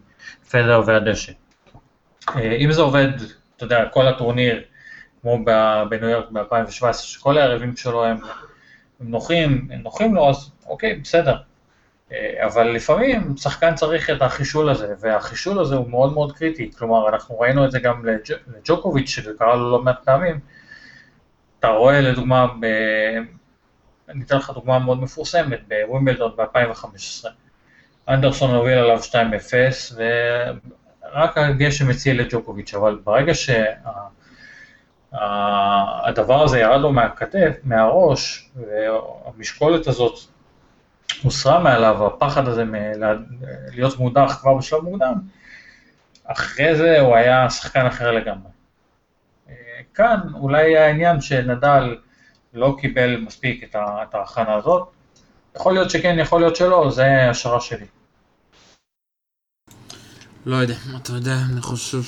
פדר 0.50 0.82
והדשא. 0.86 1.32
אה, 2.36 2.56
אם 2.56 2.72
זה 2.72 2.80
עובד, 2.80 3.08
אתה 3.56 3.64
יודע, 3.64 3.88
כל 3.88 4.06
הטורניר, 4.06 4.62
כמו 5.22 5.44
בניו 5.90 6.08
יורק 6.08 6.30
ב-2017, 6.30 6.92
שכל 6.92 7.38
הערבים 7.38 7.76
שלו 7.76 8.04
הם, 8.04 8.16
הם 9.00 9.10
נוחים, 9.10 9.68
הם 9.72 9.80
נוחים 9.82 10.14
לו, 10.14 10.28
אז 10.30 10.50
אוקיי, 10.66 10.94
בסדר. 10.94 11.36
אה, 12.12 12.46
אבל 12.46 12.70
לפעמים 12.70 13.36
שחקן 13.36 13.74
צריך 13.74 14.10
את 14.10 14.22
החישול 14.22 14.70
הזה, 14.70 14.94
והחישול 15.00 15.58
הזה 15.58 15.76
הוא 15.76 15.90
מאוד 15.90 16.12
מאוד 16.12 16.32
קריטי. 16.32 16.70
כלומר, 16.78 17.08
אנחנו 17.08 17.40
ראינו 17.40 17.64
את 17.64 17.70
זה 17.70 17.80
גם 17.80 18.04
לג'וקוביץ', 18.56 19.08
שזה 19.08 19.30
קרה 19.38 19.56
לו 19.56 19.70
לא 19.70 19.82
מעט 19.82 20.04
פעמים. 20.04 20.40
אתה 21.60 21.68
רואה 21.68 22.00
לדוגמה, 22.00 22.46
ב... 22.60 22.66
אני 24.08 24.24
אתן 24.24 24.36
לך 24.36 24.50
דוגמה 24.54 24.78
מאוד 24.78 25.02
מפורסמת, 25.02 25.60
בווימבלדון 25.68 26.32
ב-2015. 26.36 27.28
אנדרסון 28.08 28.54
הוביל 28.54 28.78
עליו 28.78 29.00
2-0, 29.00 29.14
ורק 29.94 31.38
הגשם 31.38 31.90
הציל 31.90 32.22
לג'וקוביץ', 32.22 32.74
אבל 32.74 33.00
ברגע 33.04 33.34
שהדבר 35.12 36.42
הזה 36.42 36.58
ירד 36.58 36.80
לו 36.80 36.92
מהכתף, 36.92 37.56
מהראש, 37.64 38.50
והמשקולת 38.56 39.86
הזאת 39.86 40.18
הוסרה 41.22 41.58
מעליו, 41.58 42.06
הפחד 42.06 42.48
הזה 42.48 42.64
להיות 43.72 43.98
מודח 43.98 44.38
כבר 44.40 44.54
בשלב 44.54 44.80
מוקדם, 44.80 45.14
אחרי 46.24 46.76
זה 46.76 47.00
הוא 47.00 47.16
היה 47.16 47.50
שחקן 47.50 47.86
אחר 47.86 48.12
לגמרי. 48.12 48.50
כאן 49.94 50.20
אולי 50.34 50.78
העניין 50.78 51.20
שנדל 51.20 51.96
לא 52.54 52.76
קיבל 52.80 53.16
מספיק 53.16 53.64
את 53.74 54.14
ההכנה 54.14 54.54
הזאת, 54.54 54.88
יכול 55.56 55.72
להיות 55.72 55.90
שכן, 55.90 56.16
יכול 56.18 56.40
להיות 56.40 56.56
שלא, 56.56 56.90
זה 56.90 57.30
השערה 57.30 57.60
שלי. 57.60 57.86
לא 60.46 60.56
יודע, 60.56 60.74
אתה 61.02 61.12
יודע, 61.12 61.34
אני 61.52 61.60
חושב 61.60 62.02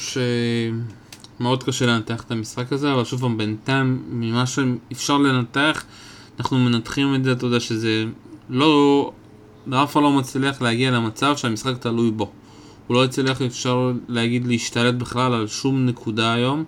שמאוד 1.40 1.62
קשה 1.62 1.86
לנתח 1.86 2.22
את 2.22 2.30
המשחק 2.30 2.72
הזה, 2.72 2.92
אבל 2.92 3.04
שוב 3.04 3.20
פעם, 3.20 3.38
בינתיים, 3.38 4.02
ממה 4.10 4.44
שאפשר 4.46 5.18
לנתח, 5.18 5.84
אנחנו 6.38 6.58
מנתחים 6.58 7.14
את 7.14 7.24
זה, 7.24 7.32
אתה 7.32 7.46
יודע, 7.46 7.60
שזה 7.60 8.04
לא... 8.50 9.12
רפה 9.72 10.00
לא 10.00 10.12
מצליח 10.12 10.62
להגיע 10.62 10.90
למצב 10.90 11.36
שהמשחק 11.36 11.78
תלוי 11.78 12.10
בו. 12.10 12.30
הוא 12.86 12.94
לא 12.94 13.04
הצליח, 13.04 13.42
אפשר 13.42 13.92
להגיד, 14.08 14.46
להשתלט 14.46 14.94
בכלל 14.94 15.32
על 15.32 15.46
שום 15.46 15.86
נקודה 15.86 16.32
היום. 16.32 16.64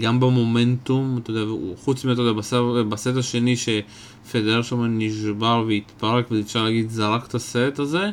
גם 0.00 0.20
במומנטום, 0.20 1.18
אתה 1.22 1.30
יודע, 1.30 1.52
חוץ 1.84 2.04
מזה, 2.04 2.12
אתה 2.12 2.22
יודע, 2.22 2.40
בסט 2.88 3.16
השני 3.16 3.54
שפדרר 3.56 4.62
שם 4.62 4.84
נשבר 4.98 5.64
והתפרק, 5.68 6.26
ואפשר 6.30 6.64
להגיד, 6.64 6.90
זרק 6.90 7.26
את 7.26 7.34
הסט 7.34 7.78
הזה, 7.78 8.10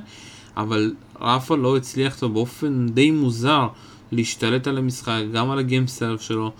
אבל 0.57 0.93
רפה 1.21 1.57
לא 1.57 1.77
הצליח 1.77 2.15
אותו 2.15 2.29
באופן 2.29 2.87
די 2.89 3.11
מוזר 3.11 3.67
להשתלט 4.11 4.67
על 4.67 4.77
המשחק, 4.77 5.21
גם 5.33 5.51
על 5.51 5.59
ה 5.59 5.65
game 5.65 5.87
serve 5.87 6.21
שלו. 6.21 6.51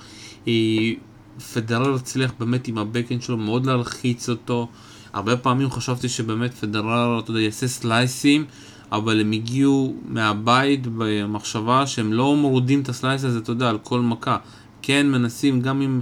פדרר 1.53 1.95
הצליח 1.95 2.33
באמת 2.39 2.67
עם 2.67 2.77
ה 2.77 2.82
backhand 2.82 3.21
שלו 3.21 3.37
מאוד 3.37 3.65
להלחיץ 3.65 4.29
אותו. 4.29 4.67
הרבה 5.13 5.37
פעמים 5.37 5.71
חשבתי 5.71 6.09
שבאמת 6.09 6.53
פדרר, 6.53 7.19
אתה 7.19 7.31
יודע, 7.31 7.41
יעשה 7.41 7.67
slice-ים, 7.67 8.45
אבל 8.91 9.21
הם 9.21 9.31
הגיעו 9.31 9.95
מהבית 10.05 10.87
במחשבה 10.97 11.87
שהם 11.87 12.13
לא 12.13 12.35
מורידים 12.35 12.81
את 12.81 12.89
ה 12.89 12.95
slice 12.95 13.23
הזה, 13.23 13.39
אתה 13.39 13.51
יודע, 13.51 13.69
על 13.69 13.77
כל 13.77 14.01
מכה. 14.01 14.37
כן 14.81 15.07
מנסים, 15.07 15.61
גם 15.61 15.81
אם 15.81 16.01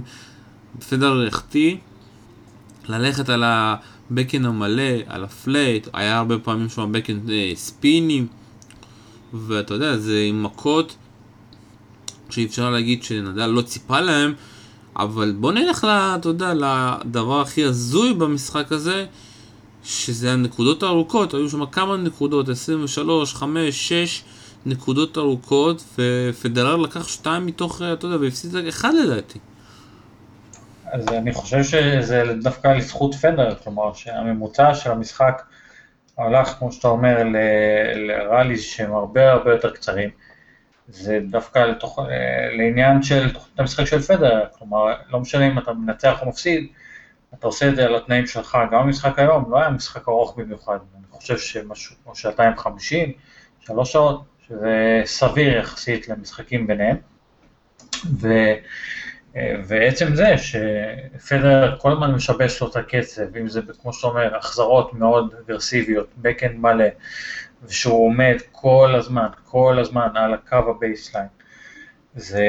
פדרר 0.88 1.26
החטיא, 1.26 1.76
ללכת 2.88 3.28
על 3.28 3.44
ה 3.46 3.57
backhand 3.57 4.46
המלא, 4.46 4.92
על 5.06 5.24
ה 5.24 5.35
flat, 5.35 5.88
היה 5.92 6.18
הרבה 6.18 6.38
פעמים 6.38 6.68
שם 6.68 6.92
backhand 6.92 7.30
אה, 7.30 7.52
ספינים, 7.54 8.26
ואתה 9.32 9.74
יודע, 9.74 9.96
זה 9.96 10.22
עם 10.28 10.42
מכות 10.42 10.96
שאי 12.30 12.46
אפשר 12.46 12.70
להגיד 12.70 13.02
שנדל 13.02 13.46
לא 13.46 13.62
ציפה 13.62 14.00
להם, 14.00 14.34
אבל 14.96 15.34
בוא 15.40 15.52
נלך, 15.52 15.84
לה, 15.84 16.16
אתה 16.20 16.28
יודע, 16.28 16.52
לדבר 16.54 17.40
הכי 17.40 17.64
הזוי 17.64 18.14
במשחק 18.14 18.72
הזה, 18.72 19.06
שזה 19.84 20.32
הנקודות 20.32 20.82
הארוכות, 20.82 21.34
היו 21.34 21.50
שם 21.50 21.66
כמה 21.66 21.96
נקודות, 21.96 22.48
23, 22.48 23.34
5, 23.34 23.88
6 23.88 24.22
נקודות 24.66 25.18
ארוכות, 25.18 25.84
ופדרר 25.98 26.76
לקח 26.76 27.08
2 27.08 27.46
מתוך, 27.46 27.82
אתה 27.92 28.06
יודע, 28.06 28.16
והפסיד 28.16 28.56
אחד 28.68 28.92
לדעתי. 28.94 29.38
אז 30.92 31.08
אני 31.08 31.32
חושב 31.34 31.62
שזה 31.62 32.22
דווקא 32.42 32.68
לזכות 32.68 33.14
פדר, 33.14 33.54
כלומר 33.64 33.94
שהממוצע 33.94 34.74
של 34.74 34.90
המשחק 34.90 35.42
הלך, 36.18 36.48
כמו 36.48 36.72
שאתה 36.72 36.88
אומר, 36.88 37.16
לראליז 38.08 38.62
שהם 38.62 38.94
הרבה 38.94 39.32
הרבה 39.32 39.52
יותר 39.52 39.70
קצרים. 39.70 40.10
זה 40.88 41.20
דווקא 41.30 41.58
לתוך, 41.58 41.98
אה, 41.98 42.04
לעניין 42.56 43.02
של 43.02 43.32
תוכנית 43.32 43.60
המשחק 43.60 43.84
של 43.84 44.00
פדר, 44.00 44.44
כלומר, 44.58 44.94
לא 45.10 45.20
משנה 45.20 45.46
אם 45.46 45.58
אתה 45.58 45.72
מנצח 45.72 46.22
או 46.22 46.28
מפסיד, 46.28 46.66
אתה 47.34 47.46
עושה 47.46 47.68
את 47.68 47.76
זה 47.76 47.84
על 47.84 47.96
התנאים 47.96 48.26
שלך, 48.26 48.58
גם 48.72 48.80
המשחק 48.80 49.18
היום 49.18 49.52
לא 49.52 49.58
היה 49.58 49.70
משחק 49.70 50.08
ארוך 50.08 50.36
במיוחד, 50.36 50.78
אני 50.98 51.06
חושב 51.10 51.38
שמשהו 51.38 51.96
כמו 52.04 52.16
שעתיים 52.16 52.56
חמישים, 52.56 53.12
שלוש 53.60 53.92
שעות, 53.92 54.24
שזה 54.48 55.02
סביר 55.04 55.56
יחסית 55.56 56.08
למשחקים 56.08 56.66
ביניהם, 56.66 56.96
ו, 58.20 58.28
ועצם 59.64 60.14
זה 60.14 60.34
שפדרר 60.38 61.76
כל 61.78 61.92
הזמן 61.92 62.14
משבש 62.14 62.60
לו 62.60 62.68
את 62.68 62.76
הקצב, 62.76 63.36
אם 63.36 63.48
זה 63.48 63.60
כמו 63.82 63.92
שאתה 63.92 64.06
אומר, 64.06 64.36
החזרות 64.36 64.94
מאוד 64.94 65.34
אגרסיביות, 65.46 66.06
backhand 66.18 66.60
מלא, 66.60 66.84
ושהוא 67.64 68.06
עומד 68.06 68.36
כל 68.52 68.94
הזמן, 68.98 69.26
כל 69.44 69.78
הזמן 69.80 70.08
על 70.14 70.34
הקו 70.34 70.70
ה 70.70 70.76
baseline. 70.76 71.26
זה 72.14 72.44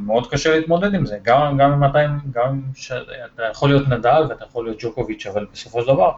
מאוד 0.00 0.30
קשה 0.30 0.56
להתמודד 0.56 0.94
עם 0.94 1.06
זה, 1.06 1.18
גם, 1.22 1.60
אם 1.60 1.84
אתה, 1.84 1.98
גם 2.32 2.48
אם 2.48 2.60
אתה 3.34 3.42
יכול 3.50 3.68
להיות 3.68 3.88
נדל 3.88 4.26
ואתה 4.28 4.44
יכול 4.44 4.64
להיות 4.64 4.78
ג'וקוביץ', 4.80 5.26
אבל 5.26 5.46
בסופו 5.52 5.82
של 5.82 5.86
דבר, 5.88 6.12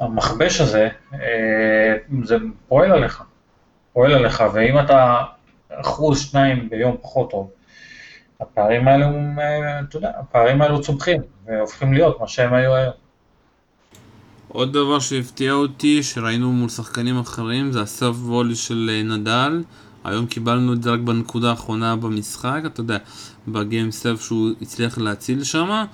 המכבש 0.00 0.60
הזה, 0.60 0.88
אה, 1.14 1.96
זה 2.22 2.36
פועל 2.68 2.92
עליך, 2.92 3.22
פועל 3.92 4.14
עליך, 4.14 4.44
ואם 4.52 4.78
אתה 4.78 5.22
אחוז 5.70 6.20
שניים 6.20 6.68
ביום 6.70 6.96
פחות 7.02 7.30
טוב, 7.30 7.50
הפערים 8.52 8.88
האלו, 8.88 9.06
אה, 9.38 9.80
אתה 9.80 9.96
יודע, 9.96 10.10
הפערים 10.20 10.62
האלו 10.62 10.80
צומחים, 10.80 11.20
והופכים 11.46 11.92
להיות 11.92 12.20
מה 12.20 12.28
שהם 12.28 12.54
היו 12.54 12.74
היום. 12.74 12.92
עוד 14.48 14.72
דבר 14.72 14.98
שהפתיע 14.98 15.52
אותי, 15.52 16.02
שראינו 16.02 16.52
מול 16.52 16.68
שחקנים 16.68 17.18
אחרים, 17.18 17.72
זה 17.72 17.80
הסרף 17.80 18.16
וולי 18.16 18.54
של 18.54 18.90
אה, 18.92 19.02
נדל. 19.02 19.62
היום 20.04 20.26
קיבלנו 20.26 20.72
את 20.72 20.82
זה 20.82 20.90
רק 20.90 21.00
בנקודה 21.00 21.50
האחרונה 21.50 21.96
במשחק, 21.96 22.62
אתה 22.66 22.80
יודע, 22.80 22.98
בגיים 23.48 23.90
סרף 23.90 24.24
שהוא 24.24 24.50
הצליח 24.62 24.98
להציל 24.98 25.44
שם, 25.44 25.84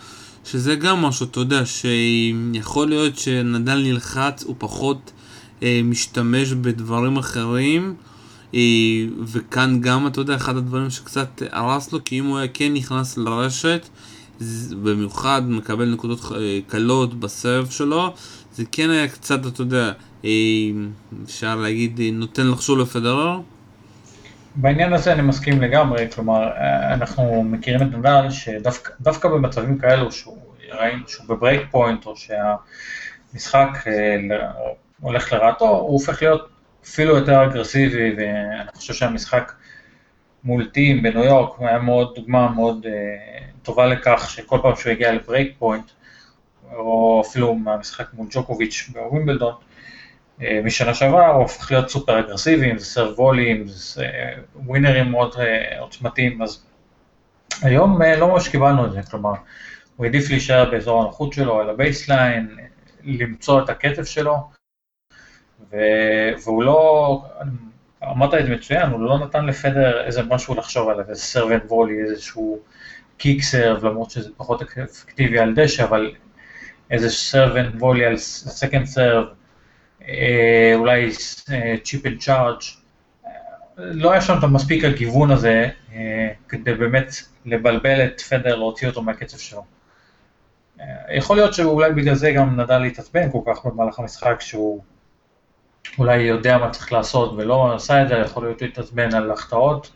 שזה 0.44 0.74
גם 0.74 0.98
משהו, 1.02 1.26
אתה 1.26 1.40
יודע, 1.40 1.62
שיכול 1.66 2.88
להיות 2.88 3.18
שנדל 3.18 3.82
נלחץ, 3.82 4.44
הוא 4.44 4.54
פחות 4.58 5.12
אה, 5.62 5.80
משתמש 5.84 6.52
בדברים 6.52 7.16
אחרים, 7.16 7.94
וכאן 9.26 9.80
גם, 9.80 10.06
אתה 10.06 10.20
יודע, 10.20 10.34
אחד 10.34 10.56
הדברים 10.56 10.90
שקצת 10.90 11.42
הרס 11.50 11.92
לו, 11.92 12.04
כי 12.04 12.18
אם 12.18 12.26
הוא 12.26 12.38
היה 12.38 12.48
כן 12.54 12.72
נכנס 12.74 13.18
לרשת, 13.18 13.88
במיוחד 14.82 15.42
מקבל 15.48 15.92
נקודות 15.92 16.20
אה, 16.36 16.58
קלות 16.66 17.20
בסרף 17.20 17.70
שלו, 17.70 18.14
זה 18.52 18.64
כן 18.72 18.90
היה 18.90 19.08
קצת, 19.08 19.46
אתה 19.46 19.62
יודע, 19.62 19.92
אה, 20.24 20.30
אפשר 21.24 21.56
להגיד, 21.56 22.00
אה, 22.00 22.10
נותן 22.12 22.46
לחשוב 22.46 22.78
לפדרר? 22.78 23.40
בעניין 24.54 24.92
הזה 24.92 25.12
אני 25.12 25.22
מסכים 25.22 25.62
לגמרי, 25.62 26.10
כלומר, 26.14 26.48
אה, 26.48 26.94
אנחנו 26.94 27.42
מכירים 27.42 27.82
את 27.82 27.92
נדל 27.92 28.30
שדווקא 28.30 29.28
במצבים 29.28 29.78
כאלו 29.78 30.12
שהוא, 30.12 30.38
שהוא 31.06 31.26
ב 31.28 31.34
break 31.34 31.62
point 31.70 32.06
או 32.06 32.14
שהמשחק 32.16 33.84
הולך 35.00 35.32
לרעתו, 35.32 35.68
הוא 35.68 35.92
הופך 35.92 36.22
להיות 36.22 36.48
אפילו 36.84 37.16
יותר 37.16 37.44
אגרסיבי, 37.44 38.14
ואני 38.16 38.70
חושב 38.74 38.94
שהמשחק 38.94 39.52
מול 40.44 40.64
טים 40.64 41.02
בניו 41.02 41.24
יורק 41.24 41.60
היה 41.60 41.78
מאוד 41.78 42.14
דוגמה 42.14 42.48
מאוד 42.48 42.86
טובה 43.62 43.86
לכך 43.86 44.30
שכל 44.30 44.58
פעם 44.62 44.76
שהוא 44.76 44.92
הגיע 44.92 45.12
ל 45.12 45.19
break 45.19 45.54
point, 45.58 45.90
או 46.72 47.22
אפילו 47.26 47.54
מהמשחק 47.54 48.06
מול 48.14 48.26
ג'וקוביץ' 48.30 48.90
בווימבלדון, 48.92 49.54
אה, 50.42 50.60
משנה 50.64 50.94
שעברה, 50.94 51.28
הוא 51.28 51.42
הופך 51.42 51.70
להיות 51.70 51.88
סופר 51.88 52.18
אגרסיבי, 52.18 52.70
אם 52.70 52.78
זה 52.78 52.84
serve 52.84 53.20
volley, 53.20 53.62
זה 53.66 54.06
winner-ים 54.54 55.10
מאוד 55.10 55.34
אה, 55.38 55.80
עוצמתיים, 55.80 56.42
אז 56.42 56.64
היום 57.62 58.02
אה, 58.02 58.16
לא 58.16 58.28
ממש 58.28 58.48
קיבלנו 58.48 58.86
את 58.86 58.92
זה, 58.92 59.02
כלומר, 59.10 59.32
הוא 59.96 60.06
העדיף 60.06 60.30
להישאר 60.30 60.70
באזור 60.70 61.02
הנוחות 61.02 61.32
שלו, 61.32 61.60
על 61.60 61.70
ה 61.70 61.79
baseline, 61.79 62.56
למצוא 63.04 63.62
את 63.62 63.68
הקצב 63.68 64.04
שלו, 64.04 64.50
והוא 66.44 66.62
לא, 66.62 67.24
אמרת 68.02 68.34
את 68.34 68.46
זה 68.46 68.50
מצוין, 68.50 68.90
הוא 68.90 69.00
לא 69.00 69.18
נתן 69.18 69.46
לפדרר 69.46 70.04
איזה 70.04 70.22
משהו 70.22 70.54
לחשוב 70.54 70.88
עליו, 70.88 71.04
איזה 71.08 71.20
serve 71.20 71.46
and 71.46 71.62
volley, 71.68 72.02
איזשהו 72.02 72.58
kick 73.18 73.42
serve, 73.42 73.84
למרות 73.84 74.10
שזה 74.10 74.30
פחות 74.36 74.62
אפקטיבי 74.62 75.38
על 75.38 75.54
דשא, 75.54 75.84
אבל 75.84 76.12
איזה 76.90 77.10
serve 77.10 77.50
and 77.50 77.74
volley 77.78 78.04
על 78.04 78.16
second 78.16 78.84
serve, 78.86 79.24
אולי 80.74 81.10
chip 81.84 82.06
and 82.06 82.18
charge, 82.18 82.60
לא 83.76 84.12
היה 84.12 84.20
שם 84.20 84.52
מספיק 84.52 84.84
הגיוון 84.84 85.30
הזה 85.30 85.68
אה, 85.92 86.32
כדי 86.48 86.74
באמת 86.74 87.12
לבלבל 87.44 88.04
את 88.04 88.20
פדר, 88.20 88.56
להוציא 88.56 88.88
אותו 88.88 89.02
מהקצב 89.02 89.38
שלו. 89.38 89.64
אה, 90.80 90.86
יכול 91.10 91.36
להיות 91.36 91.54
שאולי 91.54 91.92
בגלל 91.92 92.14
זה 92.14 92.32
גם 92.32 92.60
נדל 92.60 92.78
להתעצבן 92.78 93.30
כל 93.30 93.38
כך 93.46 93.66
במהלך 93.66 93.98
המשחק, 93.98 94.40
שהוא 94.40 94.82
אולי 95.98 96.16
יודע 96.16 96.58
מה 96.58 96.70
צריך 96.70 96.92
לעשות 96.92 97.32
ולא 97.36 97.74
עשה 97.74 98.02
את 98.02 98.08
זה, 98.08 98.14
יכול 98.14 98.44
להיות 98.44 98.62
להתעצבן 98.62 99.14
על 99.14 99.30
החטאות 99.30 99.90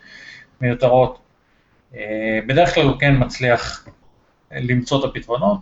מיותרות. 0.61 1.19
אה, 1.95 2.39
בדרך 2.47 2.75
כלל 2.75 2.85
הוא 2.85 2.99
כן 3.01 3.15
מצליח 3.19 3.89
למצוא 4.53 5.01
את 5.01 5.05
הפתרונות. 5.05 5.59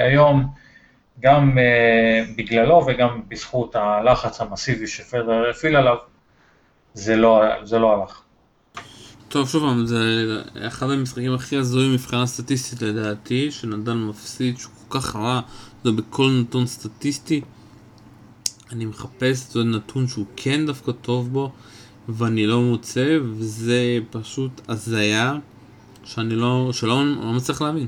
היום, 0.00 0.46
גם 1.20 1.58
בגללו 2.36 2.84
וגם 2.86 3.20
בזכות 3.28 3.76
הלחץ 3.76 4.40
המסיבי 4.40 4.86
שפדר 4.86 5.50
הפעיל 5.50 5.76
עליו, 5.76 5.96
זה 6.94 7.16
לא, 7.16 7.42
זה 7.62 7.78
לא 7.78 7.92
הלך. 7.94 8.22
טוב, 9.28 9.48
שוב 9.48 9.62
פעם, 9.62 9.86
זה 9.86 9.96
אחד 10.66 10.90
המשחקים 10.90 11.34
הכי 11.34 11.56
הזויים 11.56 11.92
מבחינה 11.92 12.26
סטטיסטית 12.26 12.82
לדעתי, 12.82 13.50
שנדל 13.50 13.92
מפסיד, 13.92 14.58
שהוא 14.58 14.72
כל 14.88 15.00
כך 15.00 15.16
רע, 15.16 15.40
זה 15.84 15.92
בכל 15.92 16.30
נתון 16.40 16.66
סטטיסטי. 16.66 17.40
אני 18.72 18.84
מחפש 18.84 19.50
את 19.50 19.56
נתון 19.56 20.06
שהוא 20.06 20.26
כן 20.36 20.66
דווקא 20.66 20.92
טוב 20.92 21.32
בו, 21.32 21.52
ואני 22.08 22.46
לא 22.46 22.60
מוצא, 22.60 23.18
וזה 23.22 23.98
פשוט 24.10 24.60
הזיה, 24.68 25.32
שאני 26.04 26.34
לא, 26.34 26.68
שלא 26.72 27.04
לא 27.04 27.32
מצליח 27.32 27.62
להבין. 27.62 27.86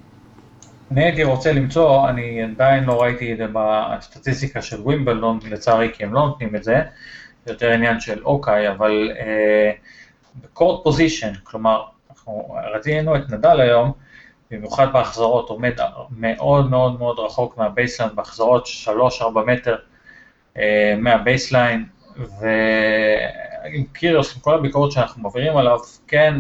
אני 0.91 1.05
הייתי 1.05 1.23
רוצה 1.23 1.53
למצוא, 1.53 2.09
אני 2.09 2.43
עדיין 2.43 2.85
לא 2.85 3.03
ראיתי 3.03 3.33
את 3.33 3.39
זה 3.39 3.47
בסטטיסטיקה 3.53 4.63
של 4.63 4.81
ווימבלדון, 4.81 5.39
לצערי, 5.51 5.91
כי 5.93 6.05
הם 6.05 6.15
לא 6.15 6.21
נותנים 6.21 6.57
את 6.57 6.65
זה. 6.65 6.83
זה 7.47 7.53
יותר 7.53 7.71
עניין 7.71 8.01
של 8.01 8.25
אוקיי, 8.25 8.71
אבל 8.71 9.11
ב 10.43 10.49
court 10.49 10.81
uh, 10.81 10.85
position, 10.85 11.33
כלומר, 11.43 11.83
אנחנו 12.11 12.57
רצינו 12.75 13.17
את 13.17 13.31
נדל 13.31 13.61
היום, 13.61 13.93
במיוחד 14.51 14.93
בהחזרות, 14.93 15.49
עומד 15.49 15.73
מאוד 16.11 16.71
מאוד 16.71 16.99
מאוד 16.99 17.19
רחוק 17.19 17.59
מה 17.59 17.68
baseline, 17.68 18.11
בהחזרות 18.15 18.67
3-4 19.21 19.23
מטר 19.47 19.77
מה 20.99 21.14
baseline, 21.14 21.85
ועם 22.17 23.85
קיריוס, 23.93 24.37
עם 24.37 24.41
כל 24.41 24.55
הביקורת 24.55 24.93
שאנחנו 24.93 25.23
מעבירים 25.23 25.57
עליו, 25.57 25.79
כן 26.07 26.35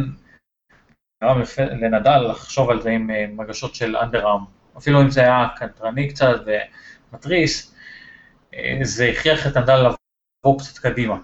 גרם 1.25 1.42
לנדל 1.59 2.18
לחשוב 2.18 2.71
על 2.71 2.83
זה 2.83 2.90
עם 2.90 3.11
uh, 3.11 3.33
הגשות 3.33 3.75
של 3.75 3.97
underarm, 3.97 4.40
אפילו 4.78 5.02
אם 5.02 5.11
זה 5.11 5.21
היה 5.21 5.49
קנטרני 5.56 6.09
קצת 6.09 6.40
ומתריס, 7.12 7.75
uh, 8.52 8.56
זה 8.83 9.04
הכריח 9.04 9.47
את 9.47 9.56
נדל 9.56 9.76
לבוא 9.76 10.59
קצת 10.59 10.78
קדימה. 10.78 11.16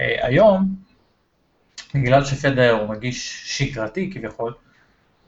אה, 0.00 0.26
היום, 0.26 0.74
בגלל 1.94 2.24
שפדרר 2.24 2.70
הוא 2.70 2.88
מגיש 2.88 3.42
שגרתי 3.58 4.10
כביכול, 4.14 4.54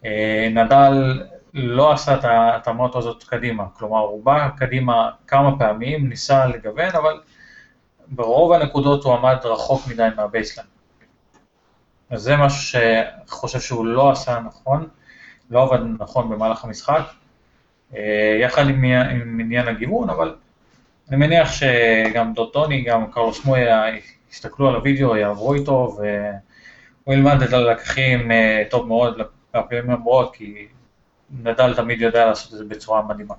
אה, 0.05 0.49
נדל 0.51 1.23
לא 1.55 1.93
עשה 1.93 2.15
את 2.15 2.25
ההתאמות 2.25 2.97
הזאת 2.97 3.25
קדימה, 3.25 3.65
כלומר 3.79 3.99
הוא 3.99 4.25
בא 4.25 4.49
קדימה 4.57 5.11
כמה 5.27 5.59
פעמים, 5.59 6.09
ניסה 6.09 6.47
לגוון, 6.47 6.91
אבל 6.95 7.21
ברוב 8.09 8.53
הנקודות 8.53 9.05
הוא 9.05 9.15
עמד 9.15 9.37
רחוק 9.45 9.83
מדי 9.89 10.09
מה 10.17 10.26
baseline. 10.26 10.69
אז 12.11 12.23
זה 12.23 12.37
משהו 12.37 12.81
שחושב 13.27 13.61
שהוא 13.61 13.87
לא 13.87 14.11
עשה 14.11 14.41
נכון, 14.41 14.89
לא 15.51 15.63
עבד 15.63 15.79
נכון 15.99 16.31
במהלך 16.31 16.65
המשחק, 16.65 17.03
אה, 17.97 18.39
יחד 18.41 18.69
עם, 18.69 18.85
עם 18.85 19.41
עניין 19.41 19.69
הגיוון, 19.69 20.11
אבל 20.11 20.35
אני 21.09 21.17
מניח 21.17 21.53
שגם 21.53 22.33
דוטוני, 22.35 22.83
גם 22.83 23.11
קרלוס 23.11 23.45
מויה 23.45 23.85
יסתכלו 24.33 24.69
על 24.69 24.75
הוידאו, 24.75 25.17
יעברו 25.17 25.55
איתו, 25.55 25.97
והוא 25.97 27.15
ילמד 27.15 27.43
את 27.43 27.53
הלקחים 27.53 28.33
אה, 28.33 28.63
טוב 28.71 28.89
מאוד 28.89 29.21
לפעמים 29.55 29.91
הבאות, 29.91 30.35
כי 30.37 30.67
נדל 31.41 31.75
תמיד 31.75 32.01
יודע 32.01 32.27
לעשות 32.27 32.53
את 32.53 32.59
זה 32.59 32.65
בצורה 32.65 33.03
מדהימה. 33.09 33.35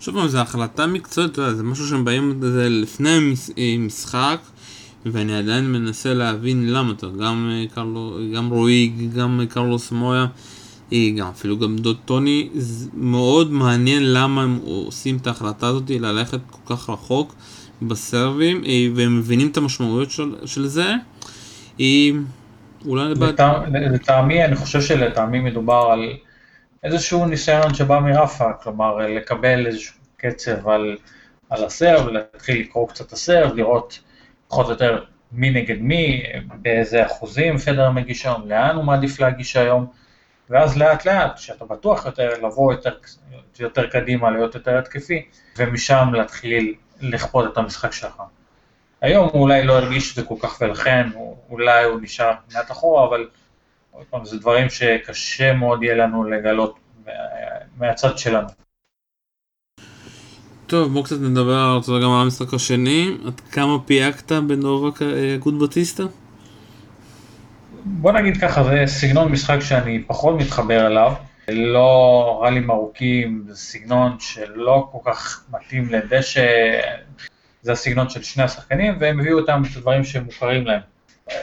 שוב 0.00 0.14
פעם, 0.14 0.28
זו 0.28 0.38
החלטה 0.38 0.86
מקצועית, 0.86 1.34
זה 1.34 1.62
משהו 1.62 1.86
שהם 1.86 2.04
באים 2.04 2.40
לזה 2.42 2.68
לפני 2.68 3.34
משחק, 3.78 4.38
ואני 5.06 5.38
עדיין 5.38 5.72
מנסה 5.72 6.14
להבין 6.14 6.72
למה 6.72 6.92
אתה, 6.92 7.06
גם, 7.06 7.50
אה, 7.52 7.64
קרלו, 7.74 8.18
גם 8.34 8.50
רועי, 8.50 8.92
גם 9.16 9.40
קרלוס 9.48 9.92
מויה. 9.92 10.26
גם 11.16 11.26
אפילו 11.28 11.58
גם 11.58 11.76
דוד 11.76 11.96
טוני, 12.04 12.48
מאוד 12.94 13.52
מעניין 13.52 14.12
למה 14.12 14.42
הם 14.42 14.58
עושים 14.64 15.16
את 15.16 15.26
ההחלטה 15.26 15.66
הזאת 15.66 15.90
ללכת 15.90 16.38
כל 16.50 16.74
כך 16.74 16.90
רחוק 16.90 17.34
בסרבים, 17.82 18.64
אה, 18.64 18.86
והם 18.94 19.18
מבינים 19.18 19.48
את 19.48 19.56
המשמעויות 19.56 20.10
של, 20.10 20.34
של 20.44 20.66
זה. 20.66 20.94
אה, 21.80 22.10
אולי 22.86 23.14
לטעמי, 23.92 24.44
אני 24.44 24.56
חושב 24.56 24.80
שלטעמי 24.80 25.40
מדובר 25.40 25.88
על 25.92 26.12
איזשהו 26.82 27.26
ניסיון 27.26 27.74
שבא 27.74 27.98
מרפה, 28.00 28.52
כלומר 28.52 28.96
לקבל 28.96 29.66
איזשהו 29.66 29.94
קצב 30.16 30.68
על, 30.68 30.96
על 31.50 31.64
הסרב, 31.64 32.08
להתחיל 32.08 32.60
לקרוא 32.60 32.88
קצת 32.88 33.12
הסרב, 33.12 33.54
לראות 33.54 33.98
פחות 34.48 34.66
או 34.66 34.70
יותר 34.70 35.04
מי 35.32 35.50
נגד 35.50 35.78
מי, 35.80 36.22
באיזה 36.54 37.06
אחוזים 37.06 37.58
פדר 37.58 37.90
מגיש 37.90 38.26
היום, 38.26 38.48
לאן 38.48 38.76
הוא 38.76 38.84
מעדיף 38.84 39.20
להגיש 39.20 39.56
היום. 39.56 39.86
ואז 40.50 40.78
לאט 40.78 41.04
לאט, 41.04 41.36
כשאתה 41.36 41.64
בטוח 41.64 42.06
יותר, 42.06 42.46
לבוא 42.46 42.72
יותר, 42.72 42.96
יותר 43.58 43.86
קדימה, 43.86 44.30
להיות 44.30 44.54
יותר 44.54 44.78
התקפי, 44.78 45.26
ומשם 45.56 46.08
להתחיל 46.12 46.74
לכפות 47.00 47.52
את 47.52 47.56
המשחק 47.58 47.92
שלך. 47.92 48.22
היום 49.00 49.28
הוא 49.32 49.42
אולי 49.42 49.64
לא 49.64 49.72
הרגיש 49.72 50.10
את 50.10 50.16
זה 50.16 50.22
כל 50.22 50.34
כך 50.40 50.58
ולכן 50.60 51.06
אולי 51.50 51.84
הוא 51.84 52.00
נשאר 52.02 52.32
מעט 52.54 52.70
אחורה, 52.70 53.08
אבל 53.08 53.28
עוד 53.98 54.06
פעם, 54.10 54.24
זה 54.24 54.38
דברים 54.38 54.70
שקשה 54.70 55.52
מאוד 55.52 55.82
יהיה 55.82 55.94
לנו 55.94 56.24
לגלות 56.24 56.78
מהצד 57.78 58.18
שלנו. 58.18 58.48
טוב, 60.66 60.92
בואו 60.92 61.04
קצת 61.04 61.16
נדבר 61.20 61.80
גם 62.02 62.10
על 62.10 62.22
המשחק 62.22 62.54
השני. 62.54 63.16
עד 63.26 63.40
כמה 63.40 63.78
פייקת 63.86 64.32
בנובק 64.32 65.02
אה, 65.02 65.36
גוד 65.40 65.58
בטיסטה? 65.58 66.02
בוא 67.84 68.12
נגיד 68.12 68.36
ככה, 68.40 68.64
זה 68.64 68.82
סגנון 68.86 69.32
משחק 69.32 69.60
שאני 69.60 70.02
פחות 70.06 70.34
מתחבר 70.40 70.86
אליו, 70.86 71.12
לא 71.48 72.40
ראלים 72.42 72.70
ארוכים, 72.70 73.44
זה 73.48 73.56
סגנון 73.56 74.16
שלא 74.20 74.88
כל 74.92 75.10
כך 75.10 75.44
מתאים 75.50 75.88
לדשא, 75.90 76.46
זה 77.62 77.72
הסגנון 77.72 78.08
של 78.08 78.22
שני 78.22 78.42
השחקנים, 78.42 78.96
והם 79.00 79.20
הביאו 79.20 79.38
אותם 79.38 79.62
את 79.70 79.76
הדברים 79.76 80.04
שמוכרים 80.04 80.66
להם. 80.66 80.80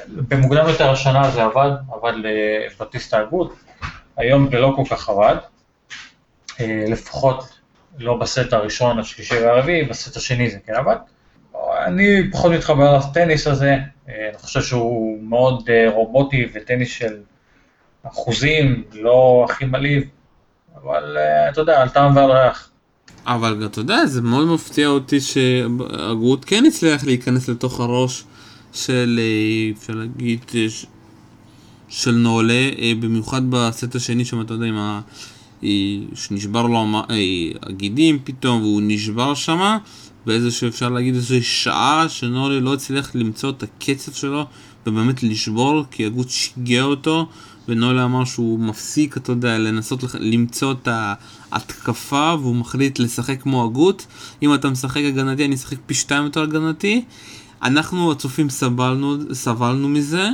במוקדם 0.08 0.67
יותר 0.67 0.91
השנה 0.91 1.32
זה 1.32 1.43
עבד, 1.43 1.69
עבד 1.93 2.13
לבטיסטה 2.15 3.19
הגות, 3.19 3.56
היום 4.17 4.50
זה 4.52 4.60
לא 4.60 4.74
כל 4.76 4.84
כך 4.89 5.10
עבד, 5.10 5.36
אה, 6.60 6.86
לפחות 6.88 7.60
לא 8.00 8.17
בסט 8.17 8.54
הראשון, 8.54 9.00
השלישי 9.00 9.36
והרביעי, 9.36 9.84
בסט 9.84 10.17
השני 10.17 10.50
זה 10.50 10.58
כן 10.65 10.74
עבד. 10.74 10.95
אני 11.86 12.32
פחות 12.32 12.52
מתחבר 12.52 12.98
לטניס 12.98 13.48
הזה, 13.48 13.78
אה, 14.10 14.30
אני 14.30 14.38
חושב 14.38 14.62
שהוא 14.62 15.24
מאוד 15.24 15.69
אה, 15.69 15.91
רובוטי 15.91 16.45
וטניס 16.54 16.91
של 16.91 17.17
אחוזים, 18.04 18.84
לא 18.93 19.45
הכי 19.50 19.65
מלהיב, 19.65 20.04
אבל 20.84 21.17
אתה 21.50 21.62
יודע, 21.62 21.82
על 21.82 21.89
טעם 21.89 22.15
ועל 22.15 22.32
ריח. 22.32 22.69
אבל 23.28 23.65
אתה 23.65 23.80
יודע, 23.80 24.06
זה 24.06 24.21
מאוד 24.21 24.48
מפתיע 24.48 24.88
אותי 24.88 25.19
שהגות 25.21 26.45
כן 26.45 26.63
הצליח 26.65 27.04
להיכנס 27.04 27.50
לתוך 27.50 27.80
הראש 27.80 28.24
של, 28.75 29.19
אפשר 29.77 29.93
להגיד, 29.93 30.39
של 31.89 32.11
נעולה, 32.11 32.69
במיוחד 32.99 33.41
בסט 33.49 33.95
השני 33.95 34.25
שם, 34.25 34.41
אתה 34.41 34.53
יודע, 34.53 34.65
עם 34.65 34.77
ה... 34.77 35.01
שנשבר 36.15 36.67
לו 36.67 37.01
הגידים 37.63 38.19
פתאום, 38.23 38.61
והוא 38.61 38.81
נשבר 38.83 39.33
שמה. 39.33 39.77
באיזשהו 40.25 40.67
אפשר 40.67 40.89
להגיד 40.89 41.15
איזושהי 41.15 41.41
שעה 41.41 42.09
שנולי 42.09 42.61
לא 42.61 42.73
הצליח 42.73 43.15
למצוא 43.15 43.49
את 43.49 43.63
הקצב 43.63 44.11
שלו 44.11 44.45
ובאמת 44.88 45.23
לשבור 45.23 45.83
כי 45.91 46.05
הגות 46.05 46.29
שיגע 46.29 46.81
אותו 46.81 47.27
ונולי 47.67 48.03
אמר 48.03 48.25
שהוא 48.25 48.59
מפסיק, 48.59 49.17
אתה 49.17 49.31
יודע, 49.31 49.57
לנסות 49.57 50.03
למצוא 50.19 50.71
את 50.71 50.88
ההתקפה 51.51 52.35
והוא 52.41 52.55
מחליט 52.55 52.99
לשחק 52.99 53.41
כמו 53.41 53.63
הגות 53.63 54.05
אם 54.43 54.53
אתה 54.53 54.69
משחק 54.69 55.01
הגנתי 55.07 55.45
אני 55.45 55.55
אשחק 55.55 55.77
פי 55.85 55.93
שתיים 55.93 56.23
יותר 56.23 56.41
הגנתי 56.41 57.03
אנחנו 57.63 58.12
הצופים 58.12 58.50
סבלנו, 58.50 59.18
סבלנו 59.34 59.89
מזה 59.89 60.30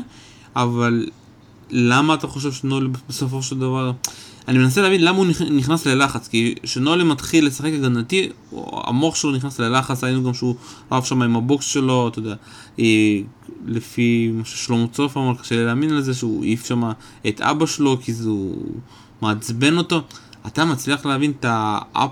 אבל 0.55 1.09
למה 1.69 2.13
אתה 2.13 2.27
חושב 2.27 2.51
שנולי 2.51 2.87
בסופו 3.09 3.43
של 3.43 3.59
דבר... 3.59 3.91
אני 4.47 4.57
מנסה 4.57 4.81
להבין 4.81 5.03
למה 5.03 5.17
הוא 5.17 5.25
נכנס 5.51 5.85
ללחץ, 5.85 6.27
כי 6.27 6.55
כשנולה 6.63 7.03
מתחיל 7.03 7.45
לשחק 7.45 7.71
הגנתי, 7.73 8.29
המוח 8.73 9.15
שלו 9.15 9.31
נכנס 9.31 9.59
ללחץ, 9.59 10.03
ראינו 10.03 10.23
גם 10.23 10.33
שהוא 10.33 10.55
רב 10.91 11.03
שם 11.03 11.21
עם 11.21 11.35
ה 11.35 11.43
box 11.43 11.65
שלו, 11.65 12.07
אתה 12.07 12.19
יודע, 12.19 12.35
לפי 13.65 14.31
מה 14.33 14.45
ששלמה 14.45 14.87
צוף 14.87 15.17
אמר, 15.17 15.33
קשה 15.35 15.55
לי 15.55 15.65
להאמין 15.65 15.95
לזה, 15.95 16.13
שהוא 16.13 16.43
העיף 16.43 16.65
שם 16.65 16.83
את 17.27 17.41
אבא 17.41 17.65
שלו, 17.65 17.97
כי 18.01 18.13
זה 18.13 18.29
מעצבן 19.21 19.77
אותו. 19.77 20.01
אתה 20.47 20.65
מצליח 20.65 21.05
להבין 21.05 21.31
את 21.39 21.45
ה 21.47 21.63
up, 21.63 22.11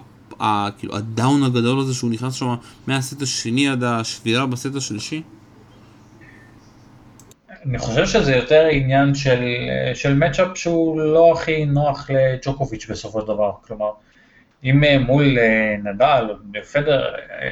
כאילו 0.77 0.95
ה 0.95 1.05
down 1.05 1.43
הגדול 1.43 1.79
הזה 1.79 1.93
שהוא 1.93 2.11
נכנס 2.11 2.33
שם 2.33 2.55
מהסט 2.87 3.21
השני 3.21 3.69
עד 3.69 3.83
השבירה 3.83 4.45
בסט 4.45 4.75
השלישי? 4.75 5.21
אני 7.65 7.79
חושב 7.79 8.05
שזה 8.05 8.35
יותר 8.35 8.67
עניין 8.71 9.15
של, 9.15 9.43
של 9.93 10.13
מצ'אפ 10.13 10.47
שהוא 10.55 11.01
לא 11.01 11.33
הכי 11.33 11.65
נוח 11.65 12.09
לג'וקוביץ' 12.09 12.87
בסופו 12.89 13.21
של 13.21 13.27
דבר, 13.27 13.51
כלומר, 13.61 13.91
אם 14.63 14.83
אה, 14.83 14.99
מול 14.99 15.37
אה, 15.39 15.75
נדל 15.83 16.25
פדר, 16.73 17.15
אה, 17.15 17.49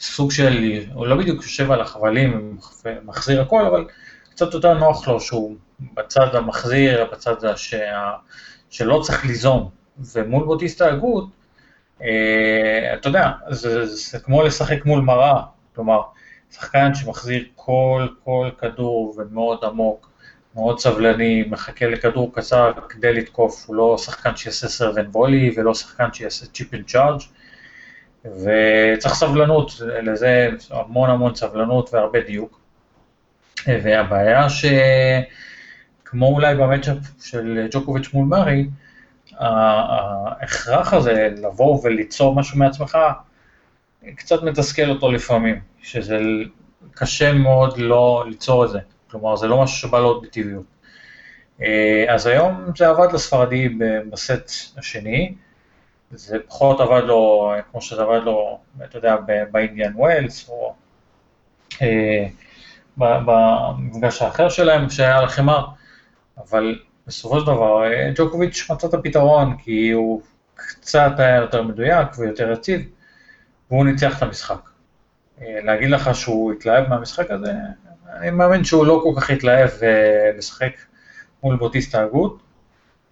סוג 0.00 0.30
של, 0.30 0.80
הוא 0.92 1.06
לא 1.06 1.16
בדיוק 1.16 1.42
יושב 1.42 1.70
על 1.70 1.80
החבלים 1.80 2.58
ומחזיר 2.84 3.42
הכל, 3.42 3.66
אבל 3.66 3.84
קצת 4.30 4.54
יותר 4.54 4.74
נוח 4.74 5.08
לו 5.08 5.20
שהוא 5.20 5.56
בצד 5.94 6.34
המחזיר, 6.34 7.06
בצד 7.12 7.44
הש... 7.44 7.74
שלא 8.70 9.00
צריך 9.04 9.26
ליזום, 9.26 9.70
ומול 9.98 10.44
בוטיסטה 10.44 10.88
הגות, 10.88 11.28
אתה 11.96 13.08
יודע, 13.08 13.30
זה, 13.50 13.86
זה 13.86 14.18
כמו 14.18 14.42
לשחק 14.42 14.86
מול 14.86 15.00
מראה, 15.00 15.42
כלומר, 15.74 16.00
שחקן 16.50 16.94
שמחזיר 16.94 17.44
כל, 17.54 18.08
כל 18.24 18.50
כדור 18.58 19.14
ומאוד 19.18 19.58
עמוק, 19.64 20.08
מאוד 20.54 20.80
סבלני, 20.80 21.44
מחכה 21.50 21.86
לכדור 21.86 22.32
קצר 22.34 22.72
כדי 22.88 23.12
לתקוף, 23.12 23.64
הוא 23.66 23.76
לא 23.76 23.98
שחקן 23.98 24.36
שיעשה 24.36 24.68
serve 24.68 24.92
and 24.92 25.06
volley 25.12 25.54
ולא 25.56 25.74
שחקן 25.74 26.12
שיעשה 26.12 26.46
chip 26.46 26.74
and 26.74 26.86
charge 26.86 27.20
וצריך 28.24 29.14
סבלנות, 29.14 29.72
לזה 30.02 30.48
המון 30.70 31.10
המון 31.10 31.34
סבלנות 31.34 31.94
והרבה 31.94 32.20
דיוק. 32.20 32.62
והבעיה 33.66 34.46
שכמו 34.50 36.26
אולי 36.26 36.54
ב 36.54 36.59
matchup 36.59 36.96
של 37.22 37.66
ג'וקוביץ' 37.70 38.08
מול 38.12 38.26
מארי, 38.26 38.68
ההכרח 39.38 40.92
הזה 40.92 41.28
לבוא 41.36 41.80
וליצור 41.84 42.34
משהו 42.34 42.58
מעצמך, 42.58 42.98
קצת 44.16 44.42
מתסכל 44.42 44.90
אותו 44.90 45.12
לפעמים, 45.12 45.60
שזה 45.82 46.18
קשה 46.94 47.32
מאוד 47.32 47.78
לא 47.78 48.24
ליצור 48.26 48.64
את 48.64 48.70
זה, 48.70 48.78
כלומר 49.10 49.36
זה 49.36 49.46
לא 49.46 49.62
משהו 49.62 49.76
שבא 49.76 49.98
לו 49.98 50.20
בטבעיות. 50.20 50.64
אה, 51.62 52.04
אז 52.08 52.26
היום 52.26 52.64
זה 52.76 52.88
עבד 52.88 53.12
לספרדי 53.12 53.68
בסט 54.10 54.50
השני, 54.78 55.34
זה 56.10 56.38
פחות 56.48 56.80
עבד 56.80 57.02
לו 57.06 57.52
כמו 57.70 57.82
שזה 57.82 58.02
עבד 58.02 58.20
לו, 58.24 58.58
אתה 58.84 58.98
יודע, 58.98 59.16
באינדיאן 59.50 59.92
ווילס, 59.94 60.48
או 60.48 60.74
אה, 61.82 62.26
במפגש 62.96 64.22
האחר 64.22 64.48
שלהם 64.48 64.90
שהיה 64.90 65.18
על 65.18 65.24
החימר, 65.24 65.66
אבל 66.38 66.78
בסופו 67.12 67.40
של 67.40 67.46
דבר 67.46 67.84
אה, 67.84 68.10
ג'וקוביץ' 68.14 68.70
מצא 68.70 68.86
את 68.86 68.94
הפתרון, 68.94 69.56
כי 69.56 69.90
הוא 69.90 70.22
קצת 70.54 71.12
היה 71.18 71.36
יותר 71.36 71.62
מדויק 71.62 72.08
ויותר 72.18 72.52
יציב. 72.52 72.80
והוא 73.70 73.84
ניצח 73.84 74.18
את 74.18 74.22
המשחק. 74.22 74.70
אה, 75.40 75.58
להגיד 75.64 75.90
לך 75.90 76.14
שהוא 76.14 76.52
התלהב 76.52 76.88
מהמשחק 76.88 77.30
הזה, 77.30 77.52
אני 78.20 78.30
מאמין 78.30 78.64
שהוא 78.64 78.86
לא 78.86 79.00
כל 79.04 79.20
כך 79.20 79.30
התלהב 79.30 79.70
אה, 79.82 80.30
לשחק 80.38 80.72
מול 81.42 81.56
בוטיסטה 81.56 82.02
הגות, 82.02 82.38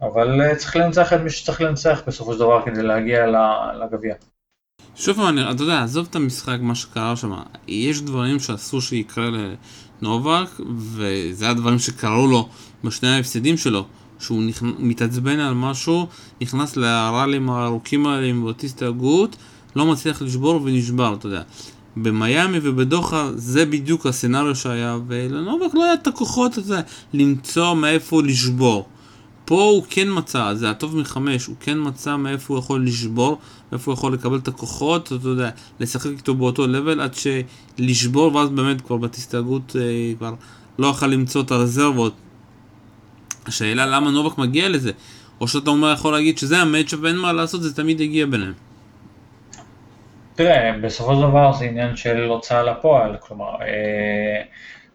אבל 0.03 0.55
צריך 0.55 0.77
לנצח 0.77 1.13
את 1.13 1.21
מי 1.21 1.31
שצריך 1.31 1.61
לנצח 1.61 2.03
בסופו 2.07 2.33
של 2.33 2.39
דבר 2.39 2.63
כדי 2.65 2.83
להגיע 2.83 3.27
לגביע. 3.81 4.15
שוב 4.95 5.21
אני, 5.21 5.51
אתה 5.51 5.63
יודע, 5.63 5.83
עזוב 5.83 6.07
את 6.11 6.17
המשחק, 6.17 6.57
מה 6.61 6.75
שקרה 6.75 7.17
שם, 7.17 7.33
יש 7.69 8.03
דברים 8.03 8.39
שאסור 8.39 8.81
שיקרה 8.81 9.29
לנובק, 10.03 10.61
וזה 10.77 11.51
הדברים 11.51 11.79
שקרו 11.79 12.27
לו 12.27 12.49
בשני 12.85 13.09
ההפסדים 13.09 13.57
שלו, 13.57 13.85
שהוא 14.19 14.43
נכ... 14.43 14.63
מתעצבן 14.79 15.39
על 15.39 15.55
משהו, 15.55 16.07
נכנס 16.41 16.77
לראלים 16.77 17.51
הארוכים 17.51 18.07
האלה 18.07 18.27
עם 18.27 18.41
בוטיסטה 18.41 18.87
הגות, 18.87 19.37
לא 19.77 19.87
מצליח 19.87 20.23
לשבור 20.23 20.61
ונשבר, 20.65 21.15
אתה 21.15 21.27
יודע. 21.27 21.43
במיאמי 21.97 22.59
ובדוחה 22.63 23.31
זה 23.35 23.67
בדיוק 23.67 24.07
הסצנריו 24.07 24.57
שהיה, 24.57 24.99
ולנובק 25.07 25.75
לא 25.75 25.85
היה 25.85 25.95
את 25.95 26.07
הכוחות 26.07 26.59
הזה 26.59 26.81
למצוא 27.15 27.75
מאיפה 27.75 28.23
לשבור. 28.23 28.87
פה 29.51 29.63
הוא 29.63 29.83
כן 29.91 30.09
מצא, 30.11 30.55
זה 30.55 30.71
הטוב 30.71 30.97
מחמש, 30.97 31.47
הוא 31.47 31.57
כן 31.61 31.79
מצא 31.79 32.17
מאיפה 32.17 32.55
הוא 32.55 32.59
יכול 32.59 32.87
לשבור, 32.87 33.39
מאיפה 33.73 33.91
הוא 33.91 33.99
יכול 33.99 34.13
לקבל 34.13 34.39
את 34.39 34.49
הכוחות, 34.49 35.07
אתה 35.07 35.29
יודע, 35.29 35.51
לשחק 35.81 36.11
איתו 36.11 36.35
באותו 36.35 36.67
לבל 36.67 37.01
עד 37.01 37.13
שלשבור, 37.15 38.35
ואז 38.35 38.49
באמת 38.49 38.81
כבר 38.81 38.97
בתסתגרות 38.97 39.77
אה, 39.81 40.13
כבר 40.19 40.35
לא 40.79 40.87
יכול 40.87 41.09
למצוא 41.09 41.43
את 41.43 41.51
הרזרבות. 41.51 42.15
השאלה 43.47 43.87
למה 43.87 44.11
נובק 44.11 44.39
מגיע 44.39 44.69
לזה, 44.69 44.93
או 45.41 45.49
שאתה 45.49 45.71
אומר 45.71 45.93
יכול 45.93 46.13
להגיד 46.13 46.39
שזה 46.39 46.59
המאצ'אפ 46.59 46.99
ואין 47.03 47.17
מה 47.17 47.33
לעשות, 47.33 47.63
זה 47.63 47.77
תמיד 47.77 48.01
יגיע 48.01 48.27
ביניהם. 48.27 48.55
תראה, 50.35 50.73
בסופו 50.83 51.15
של 51.15 51.21
דבר 51.21 51.53
זה 51.53 51.65
עניין 51.65 51.97
של 51.97 52.25
הוצאה 52.25 52.63
לפועל, 52.63 53.17
כלומר, 53.21 53.55
אה, 53.63 54.43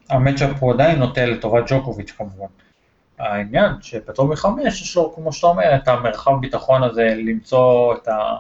המצ'אפ 0.09 0.49
הוא 0.59 0.73
עדיין 0.73 0.99
נוטה 0.99 1.25
לטובת 1.25 1.63
ג'וקוביץ' 1.71 2.11
כמובן. 2.17 2.64
העניין 3.19 3.71
שבתור 3.81 4.27
מחמש 4.27 4.81
יש 4.81 4.95
לו, 4.95 5.13
כמו 5.15 5.33
שאתה 5.33 5.47
אומר, 5.47 5.75
את 5.75 5.87
המרחב 5.87 6.31
ביטחון 6.41 6.83
הזה, 6.83 7.13
למצוא 7.17 7.95
את, 7.95 8.07
ה, 8.07 8.35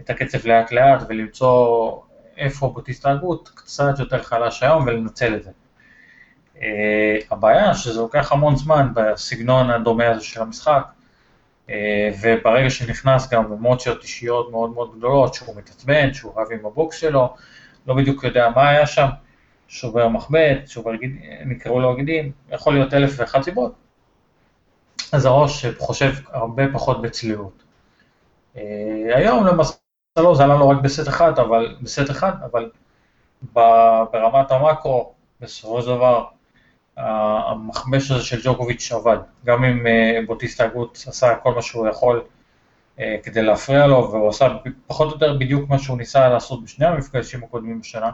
את 0.00 0.10
הקצב 0.10 0.46
לאט 0.46 0.72
לאט 0.72 1.02
ולמצוא 1.08 1.98
איפה 2.36 2.68
בוטיסט 2.68 3.06
ההגות 3.06 3.50
קצת 3.54 3.98
יותר 3.98 4.22
חלש 4.22 4.62
היום 4.62 4.84
ולנצל 4.86 5.34
את 5.34 5.44
זה. 5.44 5.50
Uh, 6.56 6.60
הבעיה 7.30 7.74
שזה 7.74 8.00
לוקח 8.00 8.32
המון 8.32 8.56
זמן 8.56 8.88
בסגנון 8.94 9.70
הדומה 9.70 10.08
הזה 10.08 10.24
של 10.24 10.42
המשחק, 10.42 10.82
אה, 11.70 12.10
וברגע 12.22 12.70
שנכנס 12.70 13.30
גם 13.30 13.50
במוציות 13.50 14.02
אישיות 14.02 14.50
מאוד 14.50 14.70
מאוד 14.70 14.96
גדולות, 14.96 15.34
שהוא 15.34 15.56
מתעצבן, 15.56 16.14
שהוא 16.14 16.32
רב 16.36 16.46
עם 16.52 16.66
הבוקס 16.66 16.96
שלו, 16.96 17.34
לא 17.86 17.94
בדיוק 17.94 18.24
יודע 18.24 18.48
מה 18.54 18.68
היה 18.68 18.86
שם, 18.86 19.06
שובר 19.68 20.08
מחבט, 20.08 20.66
שובר 20.66 20.94
גידים, 20.94 21.20
נקראו 21.46 21.80
לו 21.80 21.96
גידים, 21.96 22.32
יכול 22.50 22.74
להיות 22.74 22.94
אלף 22.94 23.14
ואחת 23.16 23.42
סיבות. 23.42 23.72
אז 25.12 25.24
הראש 25.24 25.66
חושב 25.78 26.12
הרבה 26.30 26.62
פחות 26.72 27.02
בצלילות. 27.02 27.62
אה, 28.56 28.62
היום 29.16 29.46
למזלו 29.46 30.34
זה 30.34 30.44
עלה 30.44 30.54
לו 30.54 30.68
רק 30.68 30.78
בסט 30.82 31.08
אחד, 31.08 31.38
אבל, 31.38 31.76
בסט 31.82 32.10
אחד, 32.10 32.32
אבל 32.44 32.70
ברמת 34.12 34.50
המקרו, 34.50 35.12
בסופו 35.40 35.82
של 35.82 35.88
דבר, 35.88 36.24
המחמש 36.96 38.10
הזה 38.10 38.24
של 38.24 38.40
ג'וקוביץ' 38.44 38.92
עבד, 38.92 39.18
גם 39.44 39.64
אם 39.64 39.86
אה, 39.86 40.18
בוטיסטה 40.26 40.66
גוט 40.66 40.98
עשה 41.06 41.34
כל 41.34 41.54
מה 41.54 41.62
שהוא 41.62 41.88
יכול 41.88 42.22
אה, 43.00 43.16
כדי 43.22 43.42
להפריע 43.42 43.86
לו, 43.86 44.10
והוא 44.12 44.28
עשה 44.28 44.48
פחות 44.86 45.08
או 45.08 45.12
יותר 45.12 45.38
בדיוק 45.38 45.70
מה 45.70 45.78
שהוא 45.78 45.98
ניסה 45.98 46.28
לעשות 46.28 46.64
בשני 46.64 46.86
המפגשים 46.86 47.44
הקודמים 47.44 47.80
בשנה. 47.80 48.10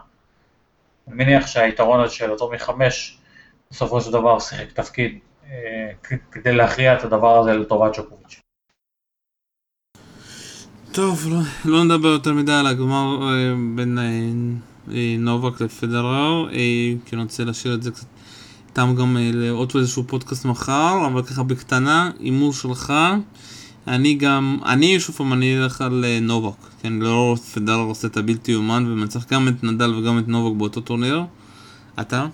אני 1.09 1.17
מניח 1.17 1.47
שהיתרון 1.47 2.01
הזה 2.01 2.15
של 2.15 2.31
אותו 2.31 2.51
מחמש, 2.51 3.19
בסופו 3.71 4.01
של 4.01 4.13
דבר 4.13 4.39
שיחק 4.39 4.73
תפקיד 4.73 5.19
כדי 6.33 6.53
להכריע 6.53 6.95
את 6.99 7.05
הדבר 7.05 7.39
הזה 7.39 7.53
לטובת 7.53 7.97
ג'וקוביץ'. 7.97 8.41
טוב, 10.93 11.27
לא, 11.31 11.39
לא 11.65 11.85
נדבר 11.85 12.09
יותר 12.09 12.33
מדי 12.33 12.53
על 12.53 12.67
הגמר 12.67 13.19
בין 13.77 13.99
נובק 15.19 15.61
לפדרר, 15.61 16.49
כי 17.05 17.17
אני 17.17 17.23
רוצה 17.23 17.45
להשאיר 17.45 17.75
את 17.75 17.83
זה 17.83 17.91
קצת 17.91 18.07
איתם 18.79 18.95
גם 18.95 19.17
אה, 19.17 19.31
לעוד 19.35 19.73
איזשהו 19.75 20.05
פודקאסט 20.07 20.45
מחר, 20.45 21.07
אבל 21.07 21.23
ככה 21.23 21.43
בקטנה, 21.43 22.11
הימור 22.21 22.53
שלך. 22.53 22.93
אני 23.87 24.15
גם, 24.15 24.59
אני 24.67 25.01
שוב 25.01 25.17
פעם, 25.17 25.33
אני 25.33 25.59
אלך 25.59 25.81
על 25.81 26.05
אה, 26.05 26.21
נובק, 26.21 26.57
כן, 26.83 26.93
לא 26.93 27.37
פדרר 27.55 27.85
עושה 27.85 28.09
את 28.09 28.17
הבלתי 28.17 28.53
יאומן 28.53 28.85
ומנצח 28.87 29.27
גם 29.31 29.49
את 29.49 29.65
נדל 29.65 29.95
וגם 29.95 30.19
את 30.19 30.29
נובק 30.29 30.57
באותו 30.59 30.81
טורניר. 30.81 31.23
אתה? 32.01 32.27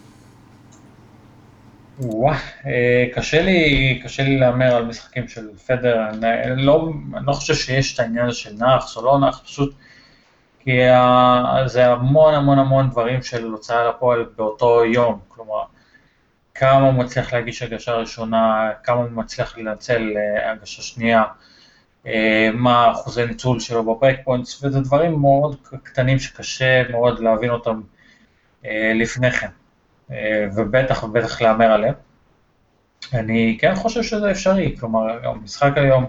וואו, 1.99 2.35
אה, 2.67 3.07
קשה 3.15 3.43
לי, 3.43 4.01
קשה 4.05 4.23
לי 4.23 4.39
להמר 4.39 4.75
על 4.75 4.85
משחקים 4.85 5.29
של 5.29 5.49
פדרר, 5.67 6.09
אני 6.11 6.63
לא, 6.63 6.91
אני 7.17 7.27
לא 7.27 7.33
חושב 7.33 7.55
שיש 7.55 7.95
את 7.95 8.01
העניין 8.01 8.33
של 8.33 8.53
נאחס 8.59 8.97
או 8.97 9.05
לא 9.05 9.19
נאחס, 9.19 9.41
פשוט 9.41 9.75
כי 10.61 10.79
זה 11.67 11.87
המון 11.87 12.35
המון 12.35 12.59
המון 12.59 12.91
דברים 12.91 13.23
של 13.23 13.45
הוצאה 13.45 13.89
לפועל 13.89 14.27
באותו 14.37 14.85
יום, 14.85 15.19
כלומר, 15.29 15.63
כמה 16.55 16.87
הוא 16.87 16.93
מצליח 16.93 17.33
להגיש 17.33 17.63
הגשה 17.63 17.93
ראשונה, 17.93 18.71
כמה 18.83 18.97
הוא 18.97 19.11
מצליח 19.11 19.59
לנצל 19.59 20.13
אה, 20.17 20.51
הגשה 20.51 20.83
שנייה, 20.83 21.25
אה, 22.07 22.51
מה 22.55 22.93
אחוזי 22.93 23.27
ניצול 23.27 23.61
שלו 23.61 23.95
ב 23.95 23.99
break 23.99 24.21
points, 24.25 24.65
וזה 24.65 24.81
דברים 24.81 25.21
מאוד 25.21 25.57
קטנים 25.83 26.19
שקשה 26.19 26.83
מאוד 26.91 27.21
להבין 27.21 27.51
אותם 27.51 27.81
אה, 28.65 28.93
לפני 28.95 29.31
כן, 29.31 29.49
ובטח 30.57 31.05
ובטח 31.05 31.43
להמר 31.43 31.73
עליהם. 31.73 31.95
אני 33.15 33.59
כן 33.61 33.75
חושב 33.75 34.03
שזה 34.03 34.31
אפשרי, 34.31 34.77
כלומר, 34.81 35.29
המשחק 35.29 35.73
היום 35.77 36.07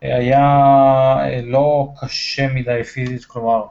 היה 0.00 1.16
לא 1.42 1.88
קשה 2.00 2.48
מדי 2.48 2.84
פיזית, 2.84 3.24
כלומר, 3.24 3.64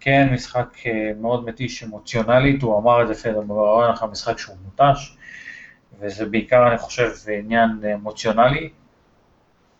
כן 0.00 0.28
משחק 0.32 0.76
מאוד 1.20 1.44
מתיש 1.44 1.84
אמוציונלית, 1.84 2.62
הוא 2.62 2.78
אמר 2.78 3.02
את 3.02 3.08
זה 3.08 3.14
פדר 3.14 3.40
בברעיון 3.40 3.92
לך 3.92 4.04
משחק 4.10 4.38
שהוא 4.38 4.56
מותש, 4.64 5.16
וזה 6.00 6.26
בעיקר, 6.26 6.68
אני 6.68 6.78
חושב, 6.78 7.10
עניין 7.38 7.80
אמוציונלי, 7.94 8.68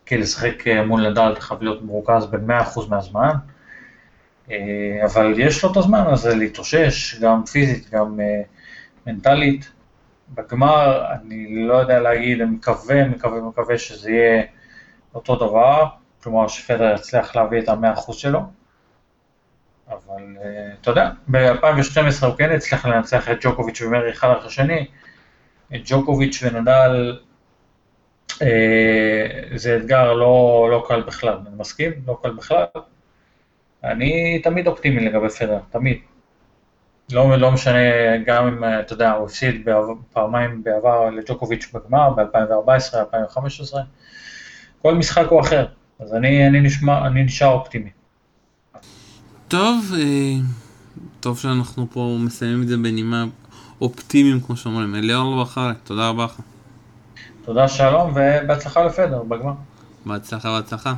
כי 0.06 0.16
לשחק 0.16 0.64
מול 0.86 1.10
נדל 1.10 1.32
אתה 1.32 1.40
חייב 1.40 1.62
להיות 1.62 1.82
מרוכז 1.82 2.26
ב-100% 2.26 2.80
מהזמן, 2.88 3.32
אבל 5.04 5.34
יש 5.36 5.64
לו 5.64 5.72
את 5.72 5.76
הזמן 5.76 6.04
הזה 6.06 6.34
להתאושש, 6.34 7.20
גם 7.20 7.44
פיזית, 7.44 7.90
גם 7.90 8.20
מנטלית. 9.12 9.70
בגמר, 10.34 11.04
אני 11.12 11.66
לא 11.66 11.74
יודע 11.74 12.00
להגיד, 12.00 12.40
אני 12.40 12.50
מקווה, 12.50 13.08
מקווה, 13.08 13.40
מקווה 13.40 13.78
שזה 13.78 14.10
יהיה 14.10 14.42
אותו 15.14 15.36
דבר, 15.36 15.86
כלומר 16.22 16.48
שפדר 16.48 16.94
יצליח 16.94 17.36
להביא 17.36 17.58
את 17.58 17.68
המאה 17.68 17.92
אחוז 17.92 18.16
שלו, 18.16 18.40
אבל 19.88 20.36
uh, 20.36 20.80
אתה 20.80 20.90
יודע, 20.90 21.10
ב-2012 21.30 22.26
הוא 22.26 22.36
כן 22.36 22.52
הצליח 22.52 22.86
לנצח 22.86 23.30
את 23.30 23.36
ג'וקוביץ' 23.40 23.82
ומרי 23.82 24.10
אחד 24.10 24.34
אחרי 24.38 24.50
שני, 24.50 24.86
את 25.74 25.80
ג'וקוביץ' 25.84 26.42
ונדל 26.42 27.18
uh, 28.32 28.36
זה 29.54 29.76
אתגר 29.76 30.12
לא, 30.12 30.68
לא 30.70 30.84
קל 30.88 31.02
בכלל, 31.02 31.38
אני 31.46 31.56
מסכים? 31.56 31.92
לא 32.06 32.18
קל 32.22 32.30
בכלל. 32.30 32.64
אני 33.84 34.40
תמיד 34.42 34.66
אופטימי 34.66 35.00
לגבי 35.04 35.28
פדר, 35.28 35.58
תמיד. 35.70 35.98
לא, 37.12 37.38
לא 37.38 37.50
משנה, 37.50 37.78
גם 38.26 38.46
אם, 38.46 38.64
אתה 38.80 38.92
יודע, 38.92 39.12
הוא 39.12 39.26
הפסיד 39.26 39.68
פעמיים 40.12 40.62
בעבר 40.62 41.10
לג'וקוביץ' 41.10 41.70
בגמר, 41.74 42.10
ב-2014, 42.10 42.96
2015, 42.98 43.82
כל 44.82 44.94
משחק 44.94 45.26
הוא 45.28 45.40
אחר, 45.40 45.66
אז 46.00 46.14
אני, 46.14 46.46
אני, 46.46 46.60
נשמע, 46.60 47.06
אני 47.06 47.22
נשאר 47.22 47.48
אופטימי. 47.48 47.90
טוב, 49.48 49.92
אה, 49.94 50.34
טוב 51.20 51.38
שאנחנו 51.38 51.86
פה 51.90 52.16
מסיימים 52.20 52.62
את 52.62 52.68
זה 52.68 52.76
בנימה 52.76 53.24
אופטימיים, 53.80 54.40
כמו 54.40 54.56
שאומרים. 54.56 54.94
אליאור 54.94 55.42
בחר, 55.42 55.72
תודה 55.84 56.08
רבה 56.08 56.24
לך. 56.24 56.40
תודה, 57.44 57.68
שלום, 57.68 58.10
ובהצלחה 58.10 58.84
לפדר 58.84 59.22
בגמר. 59.22 59.52
בהצלחה, 60.06 60.48
בהצלחה. 60.60 60.94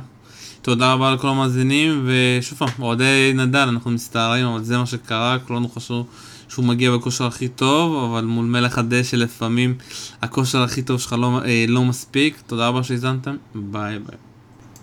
תודה 0.63 0.93
רבה 0.93 1.13
לכל 1.13 1.27
המאזינים, 1.27 2.05
ושוב 2.05 2.57
פעם, 2.57 2.69
אוהדי 2.79 3.31
נדל, 3.35 3.59
אנחנו 3.59 3.91
מצטערים, 3.91 4.45
אבל 4.45 4.63
זה 4.63 4.77
מה 4.77 4.85
שקרה, 4.85 5.37
כולנו 5.47 5.69
חשבו 5.69 6.05
שהוא 6.49 6.65
מגיע 6.65 6.91
בכושר 6.91 7.25
הכי 7.25 7.47
טוב, 7.47 8.11
אבל 8.11 8.25
מול 8.25 8.45
מלך 8.45 8.77
הדשא 8.77 9.15
לפעמים 9.15 9.75
הכושר 10.21 10.61
הכי 10.61 10.81
טוב 10.81 10.99
שלך 10.99 11.13
לא, 11.13 11.39
אה, 11.45 11.65
לא 11.67 11.85
מספיק. 11.85 12.41
תודה 12.47 12.67
רבה 12.67 12.83
שהזנתם, 12.83 13.35
ביי 13.55 13.99
ביי. 13.99 14.32